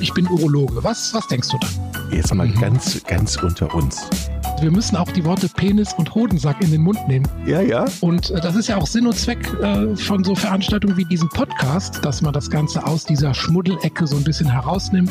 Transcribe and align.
ich 0.00 0.14
bin 0.14 0.26
Urologe. 0.28 0.82
Was, 0.82 1.12
was 1.12 1.26
denkst 1.28 1.48
du 1.50 1.58
dann? 1.58 2.10
Jetzt 2.10 2.34
mal 2.34 2.48
ganz, 2.48 3.02
ganz 3.04 3.36
unter 3.36 3.72
uns. 3.74 4.08
Wir 4.60 4.70
müssen 4.70 4.96
auch 4.96 5.10
die 5.12 5.24
Worte 5.24 5.48
Penis 5.48 5.92
und 5.94 6.14
Hodensack 6.14 6.62
in 6.62 6.70
den 6.70 6.82
Mund 6.82 7.06
nehmen. 7.06 7.28
Ja, 7.46 7.60
ja. 7.60 7.84
Und 8.00 8.30
äh, 8.30 8.40
das 8.40 8.56
ist 8.56 8.68
ja 8.68 8.76
auch 8.76 8.86
Sinn 8.86 9.06
und 9.06 9.16
Zweck 9.16 9.46
äh, 9.60 9.94
von 9.96 10.24
so 10.24 10.34
Veranstaltungen 10.34 10.96
wie 10.96 11.04
diesem 11.04 11.28
Podcast, 11.28 12.04
dass 12.04 12.22
man 12.22 12.32
das 12.32 12.50
Ganze 12.50 12.86
aus 12.86 13.04
dieser 13.04 13.34
Schmuddelecke 13.34 14.06
so 14.06 14.16
ein 14.16 14.24
bisschen 14.24 14.50
herausnimmt. 14.50 15.10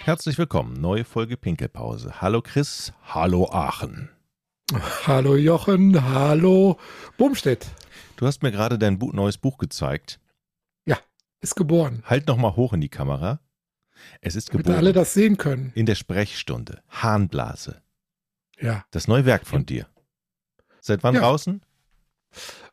Herzlich 0.00 0.38
willkommen, 0.38 0.80
neue 0.80 1.04
Folge 1.04 1.36
Pinkelpause. 1.36 2.20
Hallo 2.20 2.40
Chris, 2.40 2.92
hallo 3.04 3.48
Aachen. 3.50 4.10
Hallo 5.06 5.34
Jochen, 5.36 6.12
hallo 6.12 6.78
Bumstedt. 7.16 7.66
Du 8.16 8.26
hast 8.26 8.42
mir 8.42 8.52
gerade 8.52 8.78
dein 8.78 8.98
neues 9.12 9.38
Buch 9.38 9.58
gezeigt. 9.58 10.20
Ja, 10.86 10.98
ist 11.40 11.56
geboren. 11.56 12.02
Halt 12.04 12.26
nochmal 12.26 12.56
hoch 12.56 12.72
in 12.72 12.80
die 12.80 12.88
Kamera. 12.88 13.40
Es 14.20 14.34
ist 14.36 14.48
Damit 14.50 14.66
geboren. 14.66 14.78
alle 14.78 14.92
das 14.92 15.14
sehen 15.14 15.36
können. 15.36 15.72
in 15.74 15.86
der 15.86 15.94
Sprechstunde. 15.94 16.82
Harnblase. 16.88 17.82
Ja. 18.60 18.84
Das 18.90 19.08
neue 19.08 19.24
Werk 19.24 19.46
von 19.46 19.64
dir. 19.66 19.86
Seit 20.80 21.02
wann 21.02 21.14
Ja. 21.14 21.20
draußen? 21.22 21.62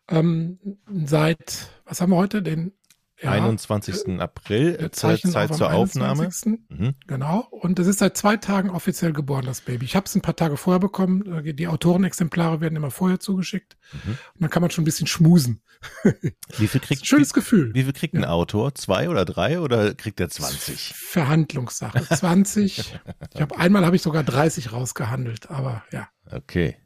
Ähm, 0.08 0.60
seit, 1.06 1.70
was 1.86 2.02
haben 2.02 2.12
wir 2.12 2.18
heute? 2.18 2.42
Den 2.44 2.74
ja, 3.22 3.32
21. 3.32 4.20
April. 4.20 4.76
äh, 4.76 4.92
Zeit, 4.92 5.22
Zeit 5.22 5.52
auf 5.52 5.58
zur 5.58 5.74
Aufnahme. 5.74 6.24
21.. 6.24 6.60
Mhm. 6.70 6.96
Genau. 7.08 7.48
Und 7.50 7.80
es 7.80 7.88
ist 7.88 8.00
seit 8.00 8.18
zwei 8.18 8.38
Tagen 8.38 8.70
offiziell 8.70 9.14
geboren, 9.14 9.46
das 9.46 9.62
Baby. 9.62 9.86
Ich 9.86 9.96
habe 9.96 10.06
es 10.06 10.16
ein 10.16 10.22
paar 10.22 10.36
Tage 10.36 10.58
vorher 10.58 10.80
bekommen. 10.80 11.46
Äh, 11.46 11.54
Die 11.54 11.68
Autorenexemplare 11.68 12.62
werden 12.62 12.76
immer 12.76 12.92
vorher 12.92 13.20
zugeschickt. 13.20 13.78
Mhm. 13.94 14.12
Und 14.12 14.42
dann 14.42 14.50
kann 14.50 14.62
man 14.62 14.72
schon 14.72 14.82
ein 14.82 14.86
bisschen 14.86 15.08
schmusen. 15.08 15.62
Wie 16.58 16.68
viel 16.68 16.82
kriegt, 16.82 17.06
schönes 17.06 17.34
Gefühl. 17.34 17.74
wie, 17.74 17.84
viel 17.84 17.94
kriegt 17.94 18.16
ein 18.16 18.26
Autor? 18.26 18.74
Zwei 18.76 19.10
oder 19.10 19.24
drei 19.24 19.60
oder 19.60 19.94
kriegt 19.94 20.20
er 20.20 20.30
20? 20.30 20.94
Verhandlungssache. 20.96 22.04
20. 22.04 22.96
ich 23.36 23.42
habe 23.42 23.58
einmal 23.58 23.86
habe 23.86 23.96
ich 23.96 24.02
sogar 24.02 24.24
30 24.24 24.72
rausgehandelt, 24.72 25.52
aber 25.52 25.84
ja. 25.92 26.08
Okay. 26.32 26.78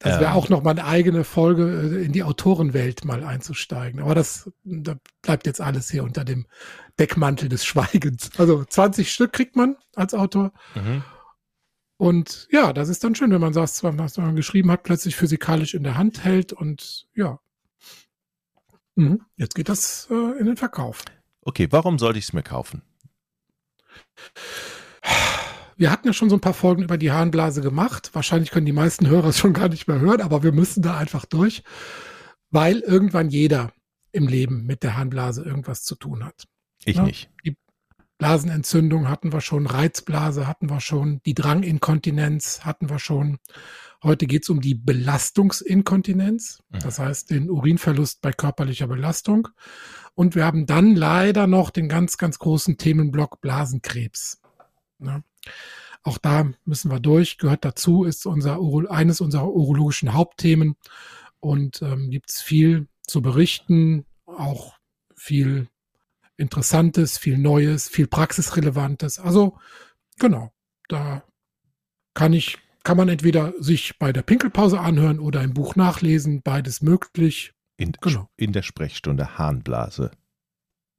Das 0.00 0.18
wäre 0.18 0.30
Ähm. 0.30 0.36
auch 0.36 0.48
noch 0.48 0.62
mal 0.62 0.70
eine 0.70 0.86
eigene 0.86 1.24
Folge, 1.24 1.62
äh, 1.62 2.04
in 2.04 2.12
die 2.12 2.22
Autorenwelt 2.22 3.04
mal 3.04 3.22
einzusteigen. 3.22 4.00
Aber 4.00 4.14
das 4.14 4.50
da 4.64 4.96
bleibt 5.22 5.46
jetzt 5.46 5.60
alles 5.60 5.90
hier 5.90 6.02
unter 6.04 6.24
dem 6.24 6.46
Deckmantel 6.98 7.48
des 7.50 7.64
Schweigens. 7.64 8.30
Also 8.38 8.64
20 8.64 9.12
Stück 9.12 9.32
kriegt 9.32 9.56
man 9.56 9.76
als 9.94 10.14
Autor. 10.14 10.52
Mhm. 10.74 11.04
Und 11.98 12.48
ja, 12.50 12.72
das 12.72 12.88
ist 12.88 13.04
dann 13.04 13.14
schön, 13.14 13.30
wenn 13.30 13.42
man 13.42 13.52
das, 13.52 13.84
was 13.84 14.16
man 14.16 14.34
geschrieben 14.36 14.70
hat, 14.70 14.84
plötzlich 14.84 15.16
physikalisch 15.16 15.74
in 15.74 15.82
der 15.82 15.98
Hand 15.98 16.24
hält. 16.24 16.54
Und 16.54 17.06
ja, 17.14 17.38
mhm. 18.94 19.20
jetzt 19.36 19.54
geht 19.54 19.68
das 19.68 20.08
äh, 20.10 20.38
in 20.38 20.46
den 20.46 20.56
Verkauf. 20.56 21.04
Okay, 21.42 21.68
warum 21.70 21.98
sollte 21.98 22.18
ich 22.18 22.24
es 22.24 22.32
mir 22.32 22.42
kaufen? 22.42 22.80
Wir 25.80 25.90
hatten 25.90 26.06
ja 26.06 26.12
schon 26.12 26.28
so 26.28 26.36
ein 26.36 26.42
paar 26.42 26.52
Folgen 26.52 26.82
über 26.82 26.98
die 26.98 27.10
Harnblase 27.10 27.62
gemacht. 27.62 28.10
Wahrscheinlich 28.12 28.50
können 28.50 28.66
die 28.66 28.72
meisten 28.72 29.06
Hörer 29.06 29.28
es 29.28 29.38
schon 29.38 29.54
gar 29.54 29.70
nicht 29.70 29.88
mehr 29.88 29.98
hören, 29.98 30.20
aber 30.20 30.42
wir 30.42 30.52
müssen 30.52 30.82
da 30.82 30.98
einfach 30.98 31.24
durch, 31.24 31.62
weil 32.50 32.80
irgendwann 32.80 33.30
jeder 33.30 33.72
im 34.12 34.28
Leben 34.28 34.66
mit 34.66 34.82
der 34.82 34.98
Harnblase 34.98 35.42
irgendwas 35.42 35.82
zu 35.84 35.94
tun 35.94 36.22
hat. 36.22 36.44
Ich 36.84 36.96
Ja. 36.96 37.04
nicht. 37.04 37.30
Blasenentzündung 38.18 39.08
hatten 39.08 39.32
wir 39.32 39.40
schon, 39.40 39.66
Reizblase 39.66 40.46
hatten 40.46 40.68
wir 40.68 40.80
schon, 40.80 41.22
die 41.24 41.32
Dranginkontinenz 41.32 42.60
hatten 42.66 42.90
wir 42.90 42.98
schon. 42.98 43.38
Heute 44.02 44.26
geht 44.26 44.42
es 44.42 44.50
um 44.50 44.60
die 44.60 44.74
Belastungsinkontinenz, 44.74 46.62
Mhm. 46.68 46.78
das 46.80 46.98
heißt 46.98 47.30
den 47.30 47.48
Urinverlust 47.48 48.20
bei 48.20 48.32
körperlicher 48.32 48.86
Belastung. 48.86 49.48
Und 50.14 50.34
wir 50.34 50.44
haben 50.44 50.66
dann 50.66 50.94
leider 50.94 51.46
noch 51.46 51.70
den 51.70 51.88
ganz, 51.88 52.18
ganz 52.18 52.38
großen 52.38 52.76
Themenblock 52.76 53.40
Blasenkrebs. 53.40 54.42
Ja. 54.98 55.22
Auch 56.02 56.18
da 56.18 56.50
müssen 56.64 56.90
wir 56.90 57.00
durch, 57.00 57.38
gehört 57.38 57.64
dazu, 57.64 58.04
ist 58.04 58.26
unser 58.26 58.58
eines 58.90 59.20
unserer 59.20 59.48
urologischen 59.48 60.14
Hauptthemen 60.14 60.76
und 61.40 61.82
ähm, 61.82 62.10
gibt 62.10 62.30
es 62.30 62.40
viel 62.40 62.88
zu 63.06 63.20
berichten, 63.20 64.06
auch 64.24 64.76
viel 65.14 65.68
Interessantes, 66.36 67.18
viel 67.18 67.36
Neues, 67.36 67.88
viel 67.88 68.06
Praxisrelevantes. 68.06 69.18
Also 69.18 69.58
genau, 70.18 70.52
da 70.88 71.22
kann 72.14 72.32
ich, 72.32 72.58
kann 72.82 72.96
man 72.96 73.10
entweder 73.10 73.52
sich 73.58 73.98
bei 73.98 74.12
der 74.12 74.22
Pinkelpause 74.22 74.80
anhören 74.80 75.20
oder 75.20 75.42
im 75.42 75.52
Buch 75.52 75.76
nachlesen, 75.76 76.40
beides 76.42 76.80
möglich. 76.80 77.52
In, 77.76 77.92
Genau. 78.00 78.28
in 78.36 78.52
der 78.52 78.62
Sprechstunde 78.62 79.38
Harnblase. 79.38 80.10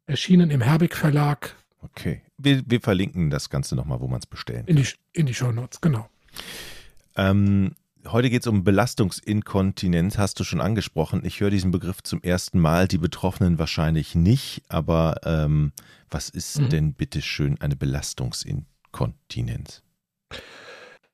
Erschienen 0.05 0.51
im 0.51 0.61
Herbig 0.61 0.95
Verlag 0.95 1.55
Okay. 1.81 2.21
Wir, 2.37 2.63
wir 2.65 2.81
verlinken 2.81 3.29
das 3.29 3.49
Ganze 3.49 3.75
nochmal, 3.75 3.99
wo 3.99 4.07
man 4.07 4.19
es 4.19 4.27
bestellen 4.27 4.65
in 4.67 4.77
die, 4.77 4.87
in 5.13 5.25
die 5.25 5.33
Shownotes, 5.33 5.81
genau. 5.81 6.09
Ähm, 7.15 7.75
heute 8.07 8.29
geht 8.29 8.41
es 8.43 8.47
um 8.47 8.63
Belastungsinkontinenz, 8.63 10.17
hast 10.17 10.39
du 10.39 10.43
schon 10.43 10.61
angesprochen. 10.61 11.21
Ich 11.25 11.39
höre 11.39 11.49
diesen 11.49 11.71
Begriff 11.71 12.01
zum 12.03 12.21
ersten 12.21 12.59
Mal, 12.59 12.87
die 12.87 12.97
Betroffenen 12.97 13.59
wahrscheinlich 13.59 14.15
nicht, 14.15 14.63
aber 14.69 15.17
ähm, 15.25 15.71
was 16.09 16.29
ist 16.29 16.59
Mhm. 16.59 16.69
denn 16.69 16.93
bitte 16.93 17.21
schön 17.21 17.59
eine 17.61 17.75
Belastungsinkontinenz? 17.75 19.83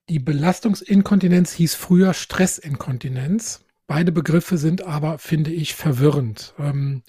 Die 0.09 0.19
Belastungsinkontinenz 0.19 1.53
hieß 1.53 1.75
früher 1.75 2.13
Stressinkontinenz. 2.13 3.61
Beide 3.87 4.11
Begriffe 4.11 4.57
sind 4.57 4.85
aber, 4.85 5.17
finde 5.17 5.51
ich, 5.51 5.75
verwirrend. 5.75 6.53
Ähm, 6.59 7.03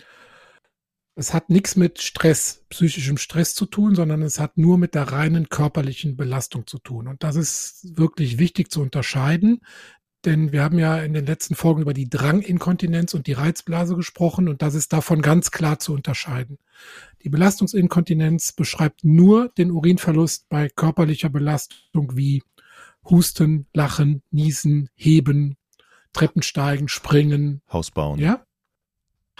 es 1.18 1.34
hat 1.34 1.50
nichts 1.50 1.74
mit 1.74 2.00
Stress, 2.00 2.64
psychischem 2.68 3.18
Stress 3.18 3.52
zu 3.52 3.66
tun, 3.66 3.96
sondern 3.96 4.22
es 4.22 4.38
hat 4.38 4.56
nur 4.56 4.78
mit 4.78 4.94
der 4.94 5.10
reinen 5.10 5.48
körperlichen 5.48 6.16
Belastung 6.16 6.68
zu 6.68 6.78
tun. 6.78 7.08
Und 7.08 7.24
das 7.24 7.34
ist 7.34 7.98
wirklich 7.98 8.38
wichtig 8.38 8.70
zu 8.70 8.80
unterscheiden, 8.80 9.62
denn 10.24 10.52
wir 10.52 10.62
haben 10.62 10.78
ja 10.78 10.98
in 10.98 11.14
den 11.14 11.26
letzten 11.26 11.56
Folgen 11.56 11.82
über 11.82 11.92
die 11.92 12.08
Dranginkontinenz 12.08 13.14
und 13.14 13.26
die 13.26 13.32
Reizblase 13.32 13.96
gesprochen 13.96 14.48
und 14.48 14.62
das 14.62 14.76
ist 14.76 14.92
davon 14.92 15.20
ganz 15.20 15.50
klar 15.50 15.80
zu 15.80 15.92
unterscheiden. 15.92 16.58
Die 17.24 17.30
Belastungsinkontinenz 17.30 18.52
beschreibt 18.52 19.02
nur 19.02 19.48
den 19.58 19.72
Urinverlust 19.72 20.48
bei 20.48 20.68
körperlicher 20.68 21.30
Belastung 21.30 22.16
wie 22.16 22.44
Husten, 23.10 23.66
Lachen, 23.74 24.22
Niesen, 24.30 24.88
Heben, 24.94 25.56
Treppensteigen, 26.12 26.86
Springen, 26.86 27.60
Haus 27.72 27.90
bauen? 27.90 28.20
ja? 28.20 28.44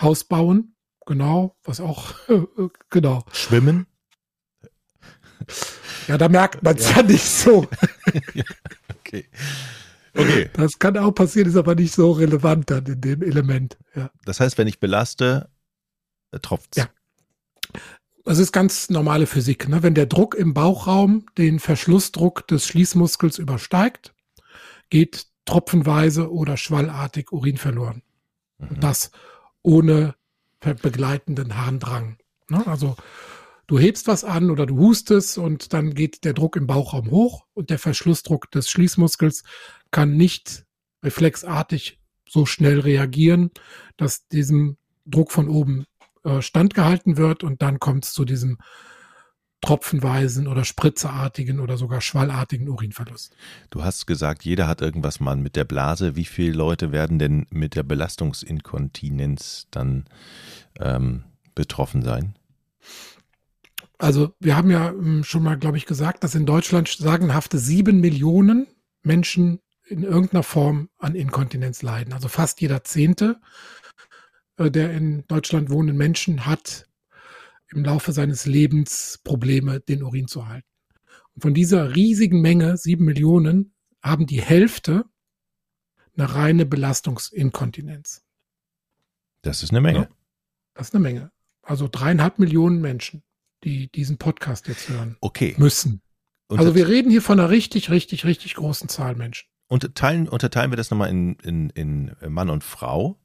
Haus 0.00 0.24
bauen, 0.24 0.74
genau, 1.08 1.56
was 1.64 1.80
auch, 1.80 2.14
genau. 2.90 3.24
Schwimmen? 3.32 3.86
Ja, 6.06 6.18
da 6.18 6.28
merkt 6.28 6.62
man 6.62 6.76
es 6.76 6.94
ja. 6.94 7.02
nicht 7.02 7.24
so. 7.24 7.66
Okay. 9.08 9.26
Okay. 10.14 10.50
Das 10.52 10.78
kann 10.78 10.98
auch 10.98 11.12
passieren, 11.12 11.48
ist 11.48 11.56
aber 11.56 11.74
nicht 11.74 11.94
so 11.94 12.12
relevant 12.12 12.70
dann 12.70 12.84
in 12.84 13.00
dem 13.00 13.22
Element. 13.22 13.78
Ja. 13.94 14.10
Das 14.26 14.38
heißt, 14.38 14.58
wenn 14.58 14.68
ich 14.68 14.80
belaste, 14.80 15.48
äh, 16.30 16.40
tropft's. 16.40 16.76
Ja. 16.76 16.90
Das 18.26 18.36
ist 18.36 18.52
ganz 18.52 18.90
normale 18.90 19.26
Physik. 19.26 19.66
Ne? 19.66 19.82
Wenn 19.82 19.94
der 19.94 20.04
Druck 20.04 20.34
im 20.34 20.52
Bauchraum 20.52 21.24
den 21.38 21.58
Verschlussdruck 21.58 22.46
des 22.48 22.66
Schließmuskels 22.66 23.38
übersteigt, 23.38 24.12
geht 24.90 25.28
tropfenweise 25.46 26.30
oder 26.30 26.58
schwallartig 26.58 27.32
Urin 27.32 27.56
verloren. 27.56 28.02
Mhm. 28.58 28.68
Und 28.68 28.84
das 28.84 29.10
ohne 29.62 30.14
begleitenden 30.60 31.56
Harndrang. 31.56 32.18
Ne? 32.48 32.66
Also 32.66 32.96
du 33.66 33.78
hebst 33.78 34.06
was 34.06 34.24
an 34.24 34.50
oder 34.50 34.66
du 34.66 34.78
hustest 34.78 35.38
und 35.38 35.72
dann 35.72 35.94
geht 35.94 36.24
der 36.24 36.34
Druck 36.34 36.56
im 36.56 36.66
Bauchraum 36.66 37.10
hoch 37.10 37.46
und 37.54 37.70
der 37.70 37.78
Verschlussdruck 37.78 38.50
des 38.50 38.70
Schließmuskels 38.70 39.44
kann 39.90 40.16
nicht 40.16 40.64
reflexartig 41.02 42.00
so 42.28 42.44
schnell 42.44 42.80
reagieren, 42.80 43.50
dass 43.96 44.28
diesem 44.28 44.76
Druck 45.06 45.32
von 45.32 45.48
oben 45.48 45.86
äh, 46.24 46.42
standgehalten 46.42 47.16
wird 47.16 47.44
und 47.44 47.62
dann 47.62 47.78
kommt 47.78 48.04
es 48.04 48.12
zu 48.12 48.24
diesem 48.24 48.58
tropfenweisen 49.60 50.46
oder 50.46 50.64
spritzerartigen 50.64 51.60
oder 51.60 51.76
sogar 51.76 52.00
schwallartigen 52.00 52.68
Urinverlust. 52.68 53.34
Du 53.70 53.82
hast 53.82 54.06
gesagt, 54.06 54.44
jeder 54.44 54.68
hat 54.68 54.80
irgendwas 54.80 55.20
mal 55.20 55.36
mit 55.36 55.56
der 55.56 55.64
Blase. 55.64 56.16
Wie 56.16 56.24
viele 56.24 56.52
Leute 56.52 56.92
werden 56.92 57.18
denn 57.18 57.46
mit 57.50 57.74
der 57.74 57.82
Belastungsinkontinenz 57.82 59.66
dann 59.70 60.04
ähm, 60.78 61.24
betroffen 61.54 62.02
sein? 62.02 62.36
Also 63.98 64.32
wir 64.38 64.56
haben 64.56 64.70
ja 64.70 64.90
ähm, 64.90 65.24
schon 65.24 65.42
mal, 65.42 65.58
glaube 65.58 65.76
ich, 65.76 65.86
gesagt, 65.86 66.22
dass 66.22 66.36
in 66.36 66.46
Deutschland 66.46 66.88
sagenhafte 66.88 67.58
sieben 67.58 68.00
Millionen 68.00 68.68
Menschen 69.02 69.58
in 69.88 70.04
irgendeiner 70.04 70.44
Form 70.44 70.88
an 70.98 71.16
Inkontinenz 71.16 71.82
leiden. 71.82 72.12
Also 72.12 72.28
fast 72.28 72.60
jeder 72.60 72.84
Zehnte 72.84 73.40
äh, 74.58 74.70
der 74.70 74.92
in 74.92 75.24
Deutschland 75.28 75.70
wohnenden 75.70 75.96
Menschen 75.96 76.46
hat 76.46 76.87
im 77.72 77.84
Laufe 77.84 78.12
seines 78.12 78.46
Lebens 78.46 79.20
Probleme, 79.24 79.80
den 79.80 80.02
Urin 80.02 80.28
zu 80.28 80.48
halten. 80.48 80.66
Und 81.34 81.42
von 81.42 81.54
dieser 81.54 81.94
riesigen 81.94 82.40
Menge, 82.40 82.76
sieben 82.76 83.04
Millionen, 83.04 83.74
haben 84.02 84.26
die 84.26 84.40
Hälfte 84.40 85.04
eine 86.16 86.34
reine 86.34 86.66
Belastungsinkontinenz. 86.66 88.24
Das 89.42 89.62
ist 89.62 89.70
eine 89.70 89.80
Menge. 89.80 89.98
Ja. 90.00 90.08
Das 90.74 90.88
ist 90.88 90.94
eine 90.94 91.02
Menge. 91.02 91.30
Also 91.62 91.88
dreieinhalb 91.90 92.38
Millionen 92.38 92.80
Menschen. 92.80 93.22
die 93.64 93.90
diesen 93.90 94.18
Podcast 94.18 94.68
jetzt 94.68 94.88
hören 94.88 95.16
Okay. 95.20 95.54
müssen. 95.58 96.00
Und 96.46 96.60
Also 96.60 96.74
wir 96.76 96.86
reden 96.86 97.10
hier 97.10 97.20
von 97.22 97.40
einer 97.40 97.50
richtig, 97.50 97.90
richtig, 97.90 98.24
richtig 98.24 98.54
großen 98.54 98.88
Zahl 98.88 99.16
Menschen. 99.16 99.48
unterteilen, 99.66 100.28
unterteilen 100.28 100.70
wir 100.70 100.76
das 100.76 100.90
nochmal 100.90 101.10
in, 101.10 101.34
in, 101.40 101.70
in 101.70 102.14
Mann 102.32 102.50
und 102.50 102.62
Frau? 102.62 103.18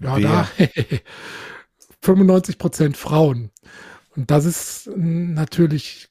Ja, 0.00 0.16
Wer- 0.16 0.22
da 0.28 0.48
95 2.02 2.58
Prozent 2.58 2.96
Frauen. 2.96 3.50
Und 4.14 4.30
das 4.30 4.44
ist 4.44 4.90
natürlich 4.94 6.08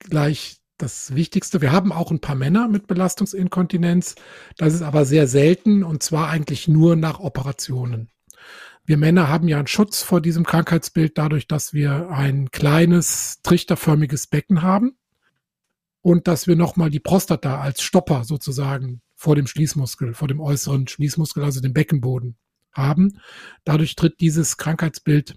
gleich 0.00 0.58
das 0.76 1.14
Wichtigste. 1.14 1.60
Wir 1.60 1.72
haben 1.72 1.92
auch 1.92 2.10
ein 2.10 2.20
paar 2.20 2.34
Männer 2.34 2.68
mit 2.68 2.86
Belastungsinkontinenz. 2.86 4.16
Das 4.56 4.74
ist 4.74 4.82
aber 4.82 5.04
sehr 5.04 5.26
selten 5.26 5.84
und 5.84 6.02
zwar 6.02 6.28
eigentlich 6.28 6.68
nur 6.68 6.96
nach 6.96 7.20
Operationen. 7.20 8.10
Wir 8.84 8.96
Männer 8.96 9.28
haben 9.28 9.46
ja 9.46 9.58
einen 9.58 9.66
Schutz 9.66 10.02
vor 10.02 10.20
diesem 10.20 10.44
Krankheitsbild 10.44 11.16
dadurch, 11.16 11.46
dass 11.46 11.74
wir 11.74 12.10
ein 12.10 12.50
kleines 12.50 13.40
trichterförmiges 13.42 14.26
Becken 14.26 14.62
haben 14.62 14.96
und 16.02 16.26
dass 16.26 16.46
wir 16.46 16.56
nochmal 16.56 16.90
die 16.90 16.98
Prostata 16.98 17.60
als 17.60 17.82
Stopper 17.82 18.24
sozusagen 18.24 19.02
vor 19.14 19.36
dem 19.36 19.46
Schließmuskel, 19.46 20.14
vor 20.14 20.28
dem 20.28 20.40
äußeren 20.40 20.88
Schließmuskel, 20.88 21.44
also 21.44 21.60
dem 21.60 21.74
Beckenboden 21.74 22.36
haben. 22.72 23.20
Dadurch 23.64 23.96
tritt 23.96 24.20
dieses 24.20 24.56
Krankheitsbild 24.56 25.36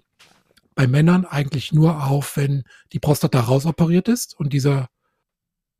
bei 0.74 0.86
Männern 0.86 1.24
eigentlich 1.24 1.72
nur 1.72 2.04
auf, 2.04 2.36
wenn 2.36 2.64
die 2.92 2.98
Prostata 2.98 3.40
rausoperiert 3.40 4.08
ist 4.08 4.38
und 4.38 4.52
dieser 4.52 4.88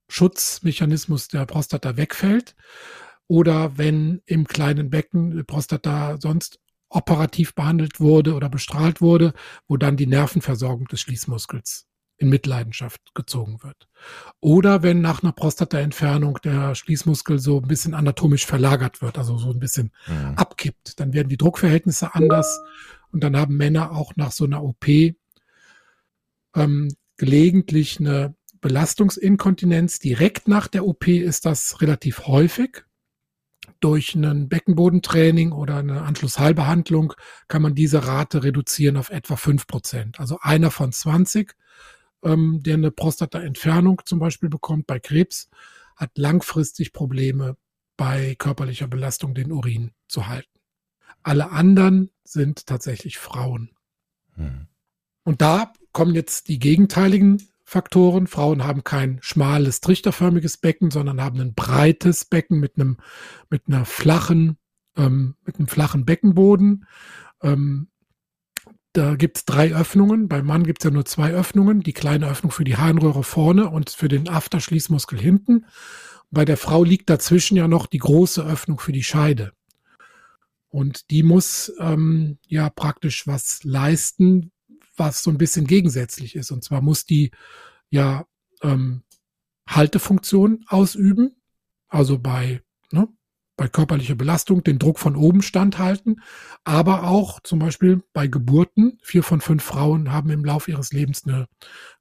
Schutzmechanismus 0.09 1.29
der 1.29 1.47
Prostata 1.47 1.97
wegfällt 1.97 2.55
oder 3.27 3.79
wenn 3.79 4.23
im 4.27 4.47
kleinen 4.47 4.91
Becken 4.91 5.37
die 5.37 5.43
Prostata 5.43 6.19
sonst 6.21 6.61
operativ 6.89 7.55
behandelt 7.55 7.99
wurde 7.99 8.35
oder 8.35 8.49
bestrahlt 8.49 9.01
wurde, 9.01 9.33
wo 9.67 9.77
dann 9.77 9.97
die 9.97 10.07
Nervenversorgung 10.07 10.87
des 10.87 11.01
Schließmuskels 11.01 11.87
in 12.17 12.29
Mitleidenschaft 12.29 13.01
gezogen 13.15 13.63
wird. 13.63 13.89
Oder 14.41 14.83
wenn 14.83 15.01
nach 15.01 15.23
einer 15.23 15.33
Prostataentfernung 15.33 16.39
der 16.45 16.75
Schließmuskel 16.75 17.39
so 17.39 17.61
ein 17.61 17.69
bisschen 17.69 17.95
anatomisch 17.95 18.47
verlagert 18.47 19.03
wird, 19.03 19.19
also 19.19 19.37
so 19.37 19.51
ein 19.51 19.59
bisschen 19.59 19.91
Mhm. 20.07 20.35
abkippt, 20.37 21.01
dann 21.01 21.13
werden 21.13 21.29
die 21.29 21.37
Druckverhältnisse 21.37 22.15
anders 22.15 22.61
und 23.11 23.23
dann 23.25 23.37
haben 23.37 23.57
Männer 23.57 23.93
auch 23.93 24.15
nach 24.17 24.33
so 24.33 24.45
einer 24.45 24.63
OP 24.63 24.87
ähm, 26.55 26.89
gelegentlich 27.17 27.99
eine 28.01 28.35
Belastungsinkontinenz. 28.61 29.99
Direkt 29.99 30.49
nach 30.49 30.69
der 30.69 30.87
OP 30.87 31.09
ist 31.09 31.45
das 31.47 31.81
relativ 31.81 32.27
häufig. 32.27 32.85
Durch 33.81 34.15
ein 34.15 34.49
Beckenbodentraining 34.49 35.53
oder 35.53 35.77
eine 35.77 36.03
Anschlussheilbehandlung 36.03 37.13
kann 37.49 37.63
man 37.63 37.75
diese 37.75 38.07
Rate 38.07 38.43
reduzieren 38.43 38.97
auf 38.97 39.11
etwa 39.11 39.35
5%. 39.35 40.19
Also 40.19 40.39
einer 40.41 40.71
von 40.71 40.93
20, 40.93 41.55
ähm, 42.25 42.63
der 42.63 42.75
eine 42.75 42.91
Prostataentfernung 42.91 44.03
zum 44.05 44.19
Beispiel 44.19 44.49
bekommt 44.49 44.87
bei 44.87 44.99
Krebs, 44.99 45.49
hat 45.97 46.17
langfristig 46.17 46.93
Probleme 46.93 47.57
bei 47.97 48.35
körperlicher 48.37 48.89
Belastung 48.89 49.35
den 49.35 49.53
Urin 49.53 49.93
zu 50.09 50.27
halten. 50.27 50.49
Alle 51.23 51.51
anderen 51.51 52.11
sind 52.25 52.67
tatsächlich 52.67 53.19
Frauen. 53.19 53.71
Mhm. 54.37 54.67
Und 55.23 55.41
da 55.41 55.73
kommen 55.93 56.15
jetzt 56.15 56.49
die 56.49 56.59
gegenteiligen 56.59 57.43
Faktoren. 57.65 58.27
Frauen 58.27 58.65
haben 58.65 58.85
kein 58.85 59.19
schmales, 59.23 59.81
trichterförmiges 59.81 60.59
Becken, 60.59 60.91
sondern 60.91 61.21
haben 61.21 61.41
ein 61.41 61.55
breites 61.55 62.25
Becken 62.27 62.61
mit 62.61 62.77
einem, 62.77 62.99
mit 63.49 63.63
einer 63.69 63.87
flachen, 63.87 64.59
ähm, 64.97 65.37
mit 65.45 65.57
einem 65.57 65.69
flachen 65.69 66.05
Beckenboden. 66.05 66.87
Ähm, 67.43 67.89
da 68.95 69.17
gibt 69.17 69.39
es 69.39 69.45
drei 69.45 69.75
Öffnungen. 69.75 70.29
Beim 70.29 70.47
Mann 70.47 70.65
gibt 70.65 70.81
es 70.81 70.85
ja 70.85 70.91
nur 70.91 71.05
zwei 71.05 71.33
Öffnungen. 71.33 71.81
Die 71.81 71.93
kleine 71.93 72.29
Öffnung 72.29 72.53
für 72.53 72.65
die 72.65 72.77
Harnröhre 72.77 73.25
vorne 73.25 73.69
und 73.69 73.91
für 73.91 74.09
den 74.09 74.29
Afterschließmuskel 74.29 75.21
hinten. 75.21 75.67
Bei 76.31 76.45
der 76.45 76.57
Frau 76.57 76.85
liegt 76.85 77.11
dazwischen 77.11 77.57
ja 77.57 77.69
noch 77.69 77.87
die 77.87 77.99
große 77.99 78.45
Öffnung 78.45 78.79
für 78.79 78.93
die 78.93 79.03
Scheide. 79.03 79.53
Und 80.69 81.11
die 81.11 81.23
muss 81.23 81.73
ähm, 81.79 82.39
ja 82.47 82.71
praktisch 82.71 83.27
was 83.27 83.63
leisten, 83.65 84.53
was 84.97 85.23
so 85.23 85.31
ein 85.31 85.39
bisschen 85.39 85.67
gegensätzlich 85.67 86.37
ist. 86.37 86.53
Und 86.53 86.63
zwar 86.63 86.81
muss 86.81 87.05
die 87.05 87.33
ja 87.91 88.27
ähm, 88.63 89.03
Haltefunktion 89.69 90.65
ausüben, 90.69 91.35
also 91.89 92.19
bei, 92.19 92.63
bei 93.57 93.69
körperlicher 93.69 94.15
Belastung 94.17 94.65
den 94.65 94.79
Druck 94.79 94.99
von 94.99 95.17
oben 95.17 95.43
standhalten, 95.43 96.23
aber 96.65 97.05
auch 97.05 97.41
zum 97.41 97.61
Beispiel 97.61 98.03
bei 98.13 98.27
Geburten. 98.27 98.99
Vier 99.03 99.23
von 99.23 99.41
fünf 99.41 99.63
Frauen 99.63 100.11
haben 100.11 100.31
im 100.31 100.45
Laufe 100.45 100.71
ihres 100.71 100.93
Lebens 100.93 101.25
eine 101.27 101.47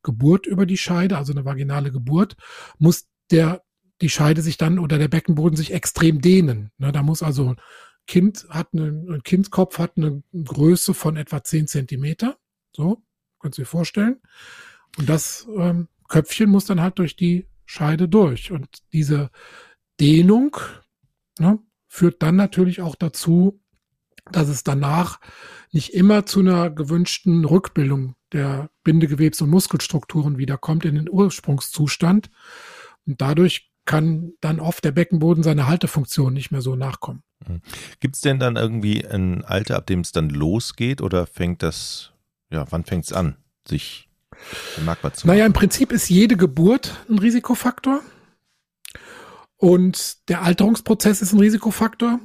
Geburt 0.02 0.48
über 0.48 0.66
die 0.66 0.78
Scheide, 0.78 1.18
also 1.18 1.32
eine 1.32 1.46
vaginale 1.46 1.92
Geburt, 1.92 2.36
muss 2.80 3.08
der 3.32 3.64
die 4.02 4.10
Scheide 4.10 4.42
sich 4.42 4.58
dann 4.58 4.80
oder 4.80 4.98
der 4.98 5.08
Beckenboden 5.08 5.56
sich 5.56 5.72
extrem 5.74 6.22
dehnen. 6.22 6.72
Ne, 6.78 6.92
da 6.92 7.04
muss 7.04 7.24
also 7.24 7.56
Kind 8.06 8.46
hat 8.50 8.70
eine, 8.74 8.88
ein 8.88 9.24
Kindskopf 9.24 9.80
hat 9.80 9.94
eine 9.98 10.24
Größe 10.34 10.94
von 10.94 11.16
etwa 11.16 11.44
10 11.44 11.68
Zentimeter. 11.68 12.38
So, 12.76 13.04
kannst 13.40 13.58
du 13.58 13.62
dir 13.62 13.68
vorstellen. 13.68 14.22
Und 14.98 15.08
das 15.08 15.48
ähm, 15.58 15.88
Köpfchen 16.10 16.50
muss 16.50 16.66
dann 16.66 16.82
halt 16.82 17.00
durch 17.00 17.16
die 17.16 17.48
Scheide 17.66 18.10
durch. 18.10 18.52
Und 18.52 18.68
diese 18.92 19.30
Dehnung 20.00 20.58
ne, 21.40 21.60
führt 21.88 22.22
dann 22.22 22.36
natürlich 22.36 22.82
auch 22.82 22.96
dazu, 22.96 23.62
dass 24.32 24.48
es 24.48 24.64
danach 24.64 25.20
nicht 25.72 25.94
immer 25.94 26.26
zu 26.26 26.40
einer 26.40 26.70
gewünschten 26.70 27.46
Rückbildung 27.46 28.16
der 28.32 28.70
Bindegewebs- 28.86 29.42
und 29.44 29.50
Muskelstrukturen 29.50 30.38
wiederkommt 30.38 30.86
in 30.86 30.96
den 30.96 31.10
Ursprungszustand. 31.10 32.30
Und 33.06 33.22
dadurch 33.22 33.72
kann 33.86 34.34
dann 34.40 34.60
oft 34.60 34.84
der 34.86 34.92
Beckenboden 34.92 35.44
seiner 35.44 35.68
Haltefunktion 35.68 36.34
nicht 36.34 36.52
mehr 36.52 36.62
so 36.62 36.76
nachkommen. 36.76 37.24
Gibt 38.00 38.16
es 38.16 38.22
denn 38.22 38.40
dann 38.40 38.56
irgendwie 38.56 39.06
ein 39.06 39.44
Alter, 39.44 39.76
ab 39.76 39.88
dem 39.88 40.00
es 40.00 40.14
dann 40.14 40.30
losgeht 40.30 41.02
oder 41.02 41.28
fängt 41.28 41.62
das, 41.62 42.12
ja, 42.50 42.66
wann 42.70 42.86
fängt 42.86 43.06
es 43.06 43.14
an, 43.14 43.36
sich 43.68 44.10
bemerkbar 44.78 45.14
zu 45.14 45.28
machen? 45.28 45.36
Naja, 45.36 45.46
im 45.46 45.54
Prinzip 45.54 45.92
ist 45.92 46.10
jede 46.10 46.38
Geburt 46.38 46.96
ein 47.10 47.20
Risikofaktor. 47.20 48.02
Und 49.64 50.28
der 50.28 50.42
Alterungsprozess 50.42 51.22
ist 51.22 51.32
ein 51.32 51.40
Risikofaktor. 51.40 52.20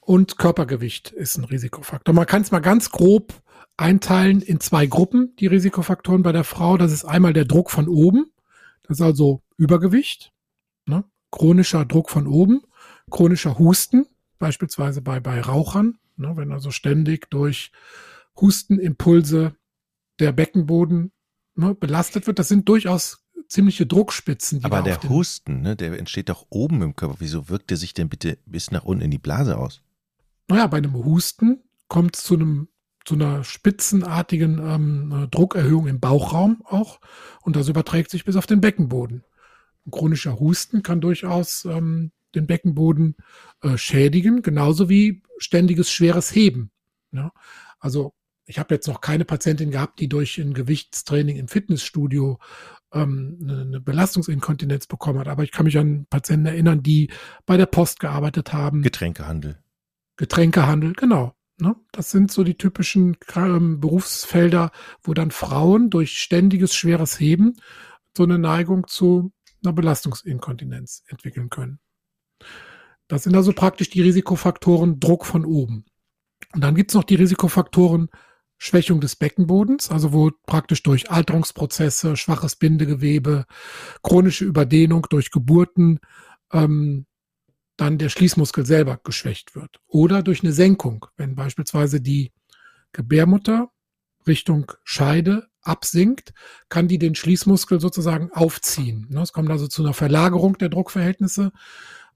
Und 0.00 0.38
Körpergewicht 0.38 1.10
ist 1.10 1.36
ein 1.38 1.42
Risikofaktor. 1.42 2.14
Man 2.14 2.26
kann 2.26 2.42
es 2.42 2.52
mal 2.52 2.60
ganz 2.60 2.92
grob 2.92 3.42
einteilen 3.76 4.42
in 4.42 4.60
zwei 4.60 4.86
Gruppen, 4.86 5.34
die 5.40 5.48
Risikofaktoren 5.48 6.22
bei 6.22 6.30
der 6.30 6.44
Frau. 6.44 6.76
Das 6.76 6.92
ist 6.92 7.04
einmal 7.04 7.32
der 7.32 7.46
Druck 7.46 7.72
von 7.72 7.88
oben. 7.88 8.30
Das 8.84 8.98
ist 8.98 9.02
also 9.02 9.42
Übergewicht, 9.56 10.32
ne? 10.84 11.02
chronischer 11.32 11.84
Druck 11.84 12.10
von 12.10 12.28
oben, 12.28 12.62
chronischer 13.10 13.58
Husten, 13.58 14.06
beispielsweise 14.38 15.02
bei, 15.02 15.18
bei 15.18 15.40
Rauchern, 15.40 15.98
ne? 16.16 16.30
wenn 16.36 16.52
also 16.52 16.70
ständig 16.70 17.28
durch 17.28 17.72
Hustenimpulse 18.40 19.56
der 20.20 20.30
Beckenboden 20.30 21.10
ne, 21.56 21.74
belastet 21.74 22.28
wird. 22.28 22.38
Das 22.38 22.46
sind 22.46 22.68
durchaus 22.68 23.25
ziemliche 23.48 23.86
Druckspitzen. 23.86 24.60
Die 24.60 24.64
Aber 24.64 24.82
der 24.82 25.02
Husten, 25.08 25.62
ne, 25.62 25.76
der 25.76 25.98
entsteht 25.98 26.28
doch 26.28 26.46
oben 26.50 26.82
im 26.82 26.96
Körper. 26.96 27.16
Wieso 27.18 27.48
wirkt 27.48 27.70
der 27.70 27.76
sich 27.76 27.94
denn 27.94 28.08
bitte 28.08 28.38
bis 28.46 28.70
nach 28.70 28.84
unten 28.84 29.02
in 29.02 29.10
die 29.10 29.18
Blase 29.18 29.58
aus? 29.58 29.82
Naja, 30.48 30.66
bei 30.66 30.78
einem 30.78 30.94
Husten 30.94 31.62
kommt 31.88 32.16
es 32.16 32.24
zu 32.24 32.34
einem 32.34 32.68
zu 33.04 33.14
einer 33.14 33.44
spitzenartigen 33.44 34.58
ähm, 34.58 35.12
äh, 35.12 35.28
Druckerhöhung 35.28 35.86
im 35.86 36.00
Bauchraum 36.00 36.62
auch 36.64 37.00
und 37.42 37.54
das 37.54 37.68
überträgt 37.68 38.10
sich 38.10 38.24
bis 38.24 38.34
auf 38.34 38.46
den 38.46 38.60
Beckenboden. 38.60 39.24
Ein 39.86 39.90
chronischer 39.92 40.40
Husten 40.40 40.82
kann 40.82 41.00
durchaus 41.00 41.64
ähm, 41.66 42.10
den 42.34 42.48
Beckenboden 42.48 43.14
äh, 43.62 43.78
schädigen, 43.78 44.42
genauso 44.42 44.88
wie 44.88 45.22
ständiges 45.38 45.88
schweres 45.90 46.34
Heben. 46.34 46.72
Ja? 47.12 47.32
Also 47.78 48.12
ich 48.44 48.58
habe 48.58 48.74
jetzt 48.74 48.88
noch 48.88 49.00
keine 49.00 49.24
Patientin 49.24 49.70
gehabt, 49.70 50.00
die 50.00 50.08
durch 50.08 50.38
ein 50.38 50.54
Gewichtstraining 50.54 51.36
im 51.36 51.48
Fitnessstudio 51.48 52.38
ähm, 52.92 53.38
eine, 53.42 53.80
Belastungsinkontinenz 53.80 54.86
bekommen 54.86 55.18
hat, 55.18 55.28
aber 55.28 55.42
ich 55.42 55.52
kann 55.52 55.64
mich 55.64 55.78
an 55.78 56.06
Patienten 56.08 56.46
erinnern, 56.46 56.82
die 56.82 57.10
bei 57.44 57.56
der 57.56 57.66
Post 57.66 58.00
gearbeitet 58.00 58.52
haben. 58.52 58.82
Getränkehandel. 58.82 59.58
Getränkehandel, 60.16 60.92
genau. 60.94 61.34
Ne? 61.58 61.74
Das 61.92 62.10
sind 62.10 62.30
so 62.30 62.44
die 62.44 62.56
typischen 62.56 63.16
ähm, 63.34 63.80
Berufsfelder, 63.80 64.70
wo 65.02 65.14
dann 65.14 65.30
Frauen 65.30 65.90
durch 65.90 66.18
ständiges 66.18 66.74
schweres 66.74 67.18
Heben 67.18 67.56
so 68.16 68.24
eine 68.24 68.38
Neigung 68.38 68.86
zu 68.86 69.32
einer 69.64 69.72
Belastungsinkontinenz 69.72 71.04
entwickeln 71.08 71.50
können. 71.50 71.78
Das 73.08 73.22
sind 73.22 73.34
also 73.34 73.52
praktisch 73.52 73.90
die 73.90 74.02
Risikofaktoren 74.02 75.00
Druck 75.00 75.24
von 75.24 75.44
oben. 75.44 75.84
Und 76.54 76.62
dann 76.62 76.74
gibt's 76.74 76.94
noch 76.94 77.04
die 77.04 77.14
Risikofaktoren 77.14 78.08
Schwächung 78.58 79.00
des 79.00 79.16
Beckenbodens, 79.16 79.90
also 79.90 80.12
wo 80.12 80.30
praktisch 80.46 80.82
durch 80.82 81.10
Alterungsprozesse, 81.10 82.16
schwaches 82.16 82.56
Bindegewebe, 82.56 83.44
chronische 84.02 84.44
Überdehnung 84.44 85.06
durch 85.10 85.30
Geburten 85.30 86.00
ähm, 86.52 87.06
dann 87.76 87.98
der 87.98 88.08
Schließmuskel 88.08 88.64
selber 88.64 88.98
geschwächt 89.02 89.54
wird. 89.54 89.80
Oder 89.86 90.22
durch 90.22 90.42
eine 90.42 90.52
Senkung, 90.52 91.06
wenn 91.16 91.34
beispielsweise 91.34 92.00
die 92.00 92.32
Gebärmutter 92.92 93.70
Richtung 94.26 94.72
Scheide 94.82 95.46
absinkt, 95.62 96.32
kann 96.68 96.88
die 96.88 96.98
den 96.98 97.14
Schließmuskel 97.14 97.80
sozusagen 97.80 98.30
aufziehen. 98.32 99.06
Ne, 99.10 99.20
es 99.20 99.32
kommt 99.32 99.50
also 99.50 99.68
zu 99.68 99.82
einer 99.82 99.94
Verlagerung 99.94 100.56
der 100.58 100.68
Druckverhältnisse. 100.68 101.52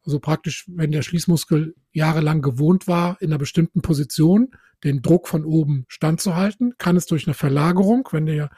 Also 0.04 0.18
praktisch, 0.18 0.64
wenn 0.68 0.92
der 0.92 1.02
Schließmuskel 1.02 1.74
jahrelang 1.92 2.42
gewohnt 2.42 2.88
war, 2.88 3.20
in 3.20 3.30
einer 3.30 3.38
bestimmten 3.38 3.82
Position 3.82 4.50
den 4.82 5.02
Druck 5.02 5.28
von 5.28 5.44
oben 5.44 5.84
standzuhalten, 5.88 6.74
kann 6.78 6.96
es 6.96 7.06
durch 7.06 7.26
eine 7.26 7.34
Verlagerung, 7.34 8.08
wenn 8.12 8.26
der 8.26 8.50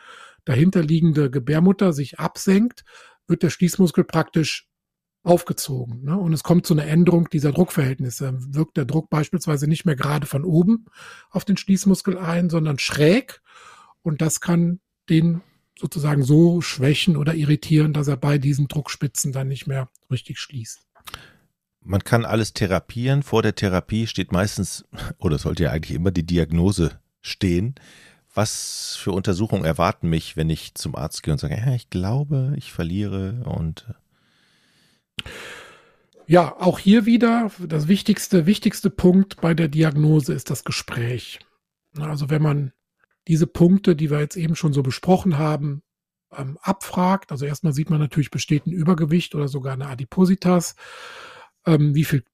dahinterliegende 0.45 1.31
Gebärmutter 1.31 1.93
sich 1.93 2.19
absenkt, 2.19 2.85
wird 3.27 3.43
der 3.43 3.51
Schließmuskel 3.51 4.05
praktisch 4.05 4.69
aufgezogen. 5.25 6.03
Ne? 6.05 6.17
Und 6.17 6.33
es 6.33 6.43
kommt 6.43 6.67
zu 6.67 6.75
einer 6.75 6.87
Änderung 6.87 7.29
dieser 7.31 7.53
Druckverhältnisse. 7.53 8.35
Wirkt 8.39 8.77
der 8.77 8.85
Druck 8.85 9.09
beispielsweise 9.09 9.69
nicht 9.69 9.85
mehr 9.85 9.97
gerade 9.97 10.27
von 10.27 10.45
oben 10.45 10.87
auf 11.31 11.45
den 11.45 11.57
Schließmuskel 11.57 12.19
ein, 12.19 12.51
sondern 12.51 12.79
schräg. 12.79 13.41
Und 14.03 14.21
das 14.21 14.41
kann 14.41 14.81
den 15.09 15.43
sozusagen 15.79 16.23
so 16.23 16.61
schwächen 16.61 17.17
oder 17.17 17.35
irritieren, 17.35 17.93
dass 17.93 18.09
er 18.09 18.17
bei 18.17 18.39
diesen 18.39 18.69
Druckspitzen 18.69 19.33
dann 19.33 19.49
nicht 19.49 19.67
mehr 19.67 19.91
richtig 20.11 20.39
schließt. 20.39 20.87
Man 21.85 22.05
kann 22.05 22.25
alles 22.25 22.53
therapieren. 22.53 23.23
Vor 23.23 23.43
der 23.43 23.55
Therapie 23.55 24.07
steht 24.07 24.33
meistens, 24.33 24.85
oder 25.19 25.39
sollte 25.39 25.65
ja 25.65 25.71
eigentlich 25.71 25.97
immer 25.97 26.11
die 26.11 26.27
Diagnose 26.27 26.99
stehen. 27.21 27.75
Was 28.35 28.97
für 28.97 29.12
Untersuchungen 29.12 29.65
erwarten 29.65 30.09
mich, 30.09 30.37
wenn 30.37 30.49
ich 30.49 30.75
zum 30.75 30.97
Arzt 30.97 31.23
gehe 31.23 31.33
und 31.33 31.39
sage, 31.39 31.57
ja, 31.57 31.75
ich 31.75 31.91
glaube, 31.91 32.55
ich 32.57 32.73
verliere 32.73 33.43
und 33.45 33.87
ja, 36.27 36.57
auch 36.59 36.79
hier 36.79 37.05
wieder 37.05 37.51
das 37.59 37.89
wichtigste, 37.89 38.47
wichtigste 38.47 38.89
Punkt 38.91 39.41
bei 39.41 39.53
der 39.53 39.69
Diagnose 39.69 40.33
ist 40.33 40.51
das 40.51 40.65
Gespräch. 40.65 41.41
Also 41.99 42.31
wenn 42.31 42.41
man 42.41 42.73
diese 43.29 43.47
Punkte, 43.47 43.95
die 43.95 44.11
wir 44.11 44.21
jetzt 44.21 44.37
eben 44.37 44.57
schon 44.57 44.73
so 44.73 44.83
besprochen 44.83 45.37
haben, 45.37 45.83
ähm, 46.35 46.59
abfragt, 46.62 47.33
also 47.33 47.45
erstmal 47.45 47.73
sieht 47.73 47.91
man 47.91 48.01
natürlich, 48.01 48.31
besteht 48.31 48.67
ein 48.67 48.73
Übergewicht 48.73 49.35
oder 49.35 49.49
sogar 49.49 49.75
eine 49.75 49.89
Adipositas, 49.89 50.75
ähm, 51.66 51.95
wie 51.95 52.04
viel 52.04 52.25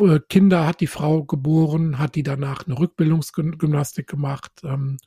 äh, 0.00 0.20
Kinder 0.28 0.66
hat 0.66 0.80
die 0.80 0.86
Frau 0.86 1.24
geboren, 1.24 1.98
hat 1.98 2.14
die 2.14 2.22
danach 2.22 2.66
eine 2.66 2.78
Rückbildungsgymnastik 2.78 4.06
gemacht, 4.06 4.52
ähm, 4.64 4.98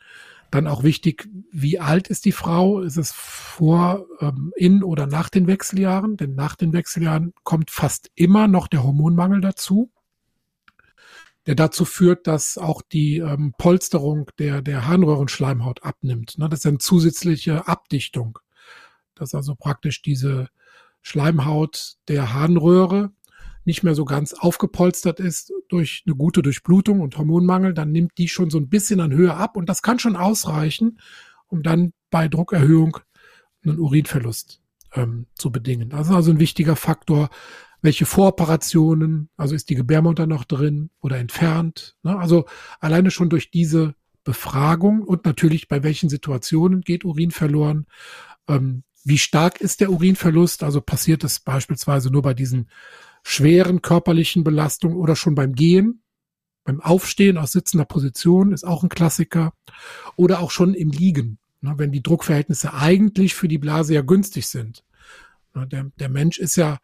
dann 0.51 0.67
auch 0.67 0.83
wichtig, 0.83 1.29
wie 1.51 1.79
alt 1.79 2.09
ist 2.09 2.25
die 2.25 2.33
Frau? 2.33 2.81
Ist 2.81 2.97
es 2.97 3.13
vor, 3.13 4.05
ähm, 4.19 4.51
in 4.57 4.83
oder 4.83 5.07
nach 5.07 5.29
den 5.29 5.47
Wechseljahren? 5.47 6.17
Denn 6.17 6.35
nach 6.35 6.55
den 6.57 6.73
Wechseljahren 6.73 7.33
kommt 7.43 7.71
fast 7.71 8.11
immer 8.15 8.49
noch 8.49 8.67
der 8.67 8.83
Hormonmangel 8.83 9.39
dazu, 9.39 9.91
der 11.45 11.55
dazu 11.55 11.85
führt, 11.85 12.27
dass 12.27 12.57
auch 12.57 12.81
die 12.81 13.19
ähm, 13.19 13.53
Polsterung 13.57 14.29
der, 14.39 14.61
der 14.61 14.87
Harnröhrenschleimhaut 14.87 15.83
abnimmt. 15.83 16.37
Ne? 16.37 16.49
Das 16.49 16.59
ist 16.59 16.65
eine 16.65 16.79
zusätzliche 16.79 17.67
Abdichtung. 17.69 18.37
Dass 19.15 19.33
also 19.33 19.55
praktisch 19.55 20.01
diese 20.01 20.49
Schleimhaut 21.01 21.95
der 22.09 22.33
Harnröhre 22.33 23.11
nicht 23.63 23.83
mehr 23.83 23.95
so 23.95 24.05
ganz 24.05 24.33
aufgepolstert 24.33 25.19
ist 25.19 25.53
durch 25.69 26.03
eine 26.05 26.15
gute 26.15 26.41
Durchblutung 26.41 27.01
und 27.01 27.17
Hormonmangel, 27.17 27.73
dann 27.73 27.91
nimmt 27.91 28.17
die 28.17 28.27
schon 28.27 28.49
so 28.49 28.57
ein 28.57 28.69
bisschen 28.69 28.99
an 28.99 29.11
Höhe 29.11 29.33
ab 29.33 29.55
und 29.55 29.69
das 29.69 29.81
kann 29.81 29.99
schon 29.99 30.15
ausreichen, 30.15 30.99
um 31.47 31.63
dann 31.63 31.93
bei 32.09 32.27
Druckerhöhung 32.27 32.97
einen 33.63 33.79
Urinverlust 33.79 34.61
ähm, 34.93 35.27
zu 35.35 35.51
bedingen. 35.51 35.89
Das 35.89 36.07
ist 36.07 36.13
also 36.13 36.31
ein 36.31 36.39
wichtiger 36.39 36.75
Faktor. 36.75 37.29
Welche 37.83 38.05
Voroperationen, 38.05 39.29
also 39.37 39.55
ist 39.55 39.69
die 39.69 39.75
Gebärmutter 39.75 40.27
noch 40.27 40.43
drin 40.43 40.91
oder 40.99 41.17
entfernt? 41.17 41.95
Ne? 42.03 42.17
Also 42.17 42.45
alleine 42.79 43.09
schon 43.09 43.29
durch 43.29 43.49
diese 43.49 43.95
Befragung 44.23 45.01
und 45.01 45.25
natürlich 45.25 45.67
bei 45.67 45.81
welchen 45.81 46.09
Situationen 46.09 46.81
geht 46.81 47.05
Urin 47.05 47.31
verloren. 47.31 47.87
Ähm, 48.47 48.83
wie 49.03 49.17
stark 49.17 49.61
ist 49.61 49.81
der 49.81 49.91
Urinverlust? 49.91 50.61
Also 50.61 50.79
passiert 50.79 51.23
es 51.23 51.39
beispielsweise 51.39 52.11
nur 52.11 52.21
bei 52.21 52.35
diesen 52.35 52.69
schweren 53.23 53.81
körperlichen 53.81 54.43
Belastungen 54.43 54.97
oder 54.97 55.15
schon 55.15 55.35
beim 55.35 55.53
Gehen, 55.53 56.03
beim 56.63 56.79
Aufstehen 56.79 57.37
aus 57.37 57.51
sitzender 57.51 57.85
Position 57.85 58.53
ist 58.53 58.65
auch 58.65 58.83
ein 58.83 58.89
Klassiker 58.89 59.53
oder 60.15 60.39
auch 60.39 60.51
schon 60.51 60.73
im 60.73 60.91
Liegen, 60.91 61.39
ne, 61.61 61.73
wenn 61.77 61.91
die 61.91 62.03
Druckverhältnisse 62.03 62.73
eigentlich 62.73 63.33
für 63.33 63.47
die 63.47 63.57
Blase 63.57 63.95
ja 63.95 64.01
günstig 64.01 64.47
sind. 64.47 64.83
Ne, 65.55 65.67
der, 65.67 65.91
der 65.97 66.09
Mensch 66.09 66.37
ist 66.37 66.55
ja 66.55 66.77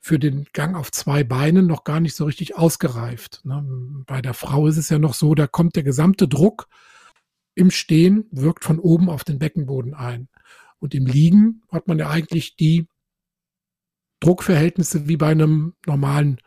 für 0.00 0.18
den 0.18 0.46
Gang 0.52 0.76
auf 0.76 0.92
zwei 0.92 1.24
Beinen 1.24 1.66
noch 1.66 1.82
gar 1.82 2.00
nicht 2.00 2.14
so 2.14 2.26
richtig 2.26 2.56
ausgereift. 2.56 3.40
Ne. 3.44 3.64
Bei 4.06 4.20
der 4.20 4.34
Frau 4.34 4.66
ist 4.66 4.76
es 4.76 4.90
ja 4.90 4.98
noch 4.98 5.14
so, 5.14 5.34
da 5.34 5.46
kommt 5.46 5.76
der 5.76 5.82
gesamte 5.82 6.28
Druck 6.28 6.68
im 7.54 7.70
Stehen, 7.70 8.26
wirkt 8.30 8.64
von 8.64 8.78
oben 8.78 9.08
auf 9.08 9.24
den 9.24 9.38
Beckenboden 9.38 9.94
ein. 9.94 10.28
Und 10.78 10.94
im 10.94 11.06
Liegen 11.06 11.62
hat 11.72 11.88
man 11.88 11.98
ja 11.98 12.10
eigentlich 12.10 12.54
die 12.54 12.86
Druckverhältnisse 14.20 15.08
wie 15.08 15.16
bei 15.16 15.28
einem 15.28 15.74
normalen 15.86 16.40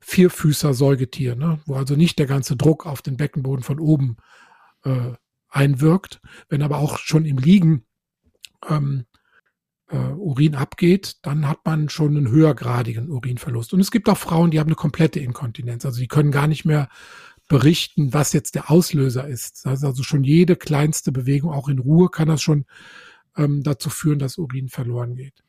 Vierfüßer-Säugetier, 0.00 1.36
ne? 1.36 1.60
wo 1.66 1.74
also 1.74 1.94
nicht 1.94 2.18
der 2.18 2.26
ganze 2.26 2.56
Druck 2.56 2.86
auf 2.86 3.02
den 3.02 3.16
Beckenboden 3.16 3.62
von 3.62 3.78
oben 3.78 4.16
äh, 4.84 5.12
einwirkt. 5.48 6.20
Wenn 6.48 6.62
aber 6.62 6.78
auch 6.78 6.98
schon 6.98 7.26
im 7.26 7.38
Liegen 7.38 7.84
ähm, 8.68 9.04
äh, 9.88 9.96
Urin 9.96 10.54
abgeht, 10.54 11.18
dann 11.22 11.46
hat 11.46 11.64
man 11.64 11.88
schon 11.88 12.16
einen 12.16 12.30
höhergradigen 12.30 13.10
Urinverlust. 13.10 13.74
Und 13.74 13.80
es 13.80 13.90
gibt 13.90 14.08
auch 14.08 14.18
Frauen, 14.18 14.50
die 14.50 14.60
haben 14.60 14.68
eine 14.68 14.76
komplette 14.76 15.20
Inkontinenz. 15.20 15.84
Also 15.84 16.00
die 16.00 16.08
können 16.08 16.30
gar 16.30 16.46
nicht 16.46 16.64
mehr 16.64 16.88
berichten, 17.48 18.14
was 18.14 18.32
jetzt 18.32 18.54
der 18.54 18.70
Auslöser 18.70 19.26
ist. 19.26 19.64
Das 19.64 19.72
heißt 19.72 19.84
also 19.84 20.02
schon 20.02 20.24
jede 20.24 20.56
kleinste 20.56 21.12
Bewegung, 21.12 21.52
auch 21.52 21.68
in 21.68 21.80
Ruhe, 21.80 22.08
kann 22.08 22.28
das 22.28 22.40
schon 22.40 22.64
ähm, 23.36 23.62
dazu 23.62 23.90
führen, 23.90 24.20
dass 24.20 24.38
Urin 24.38 24.68
verloren 24.68 25.16
geht. 25.16 25.42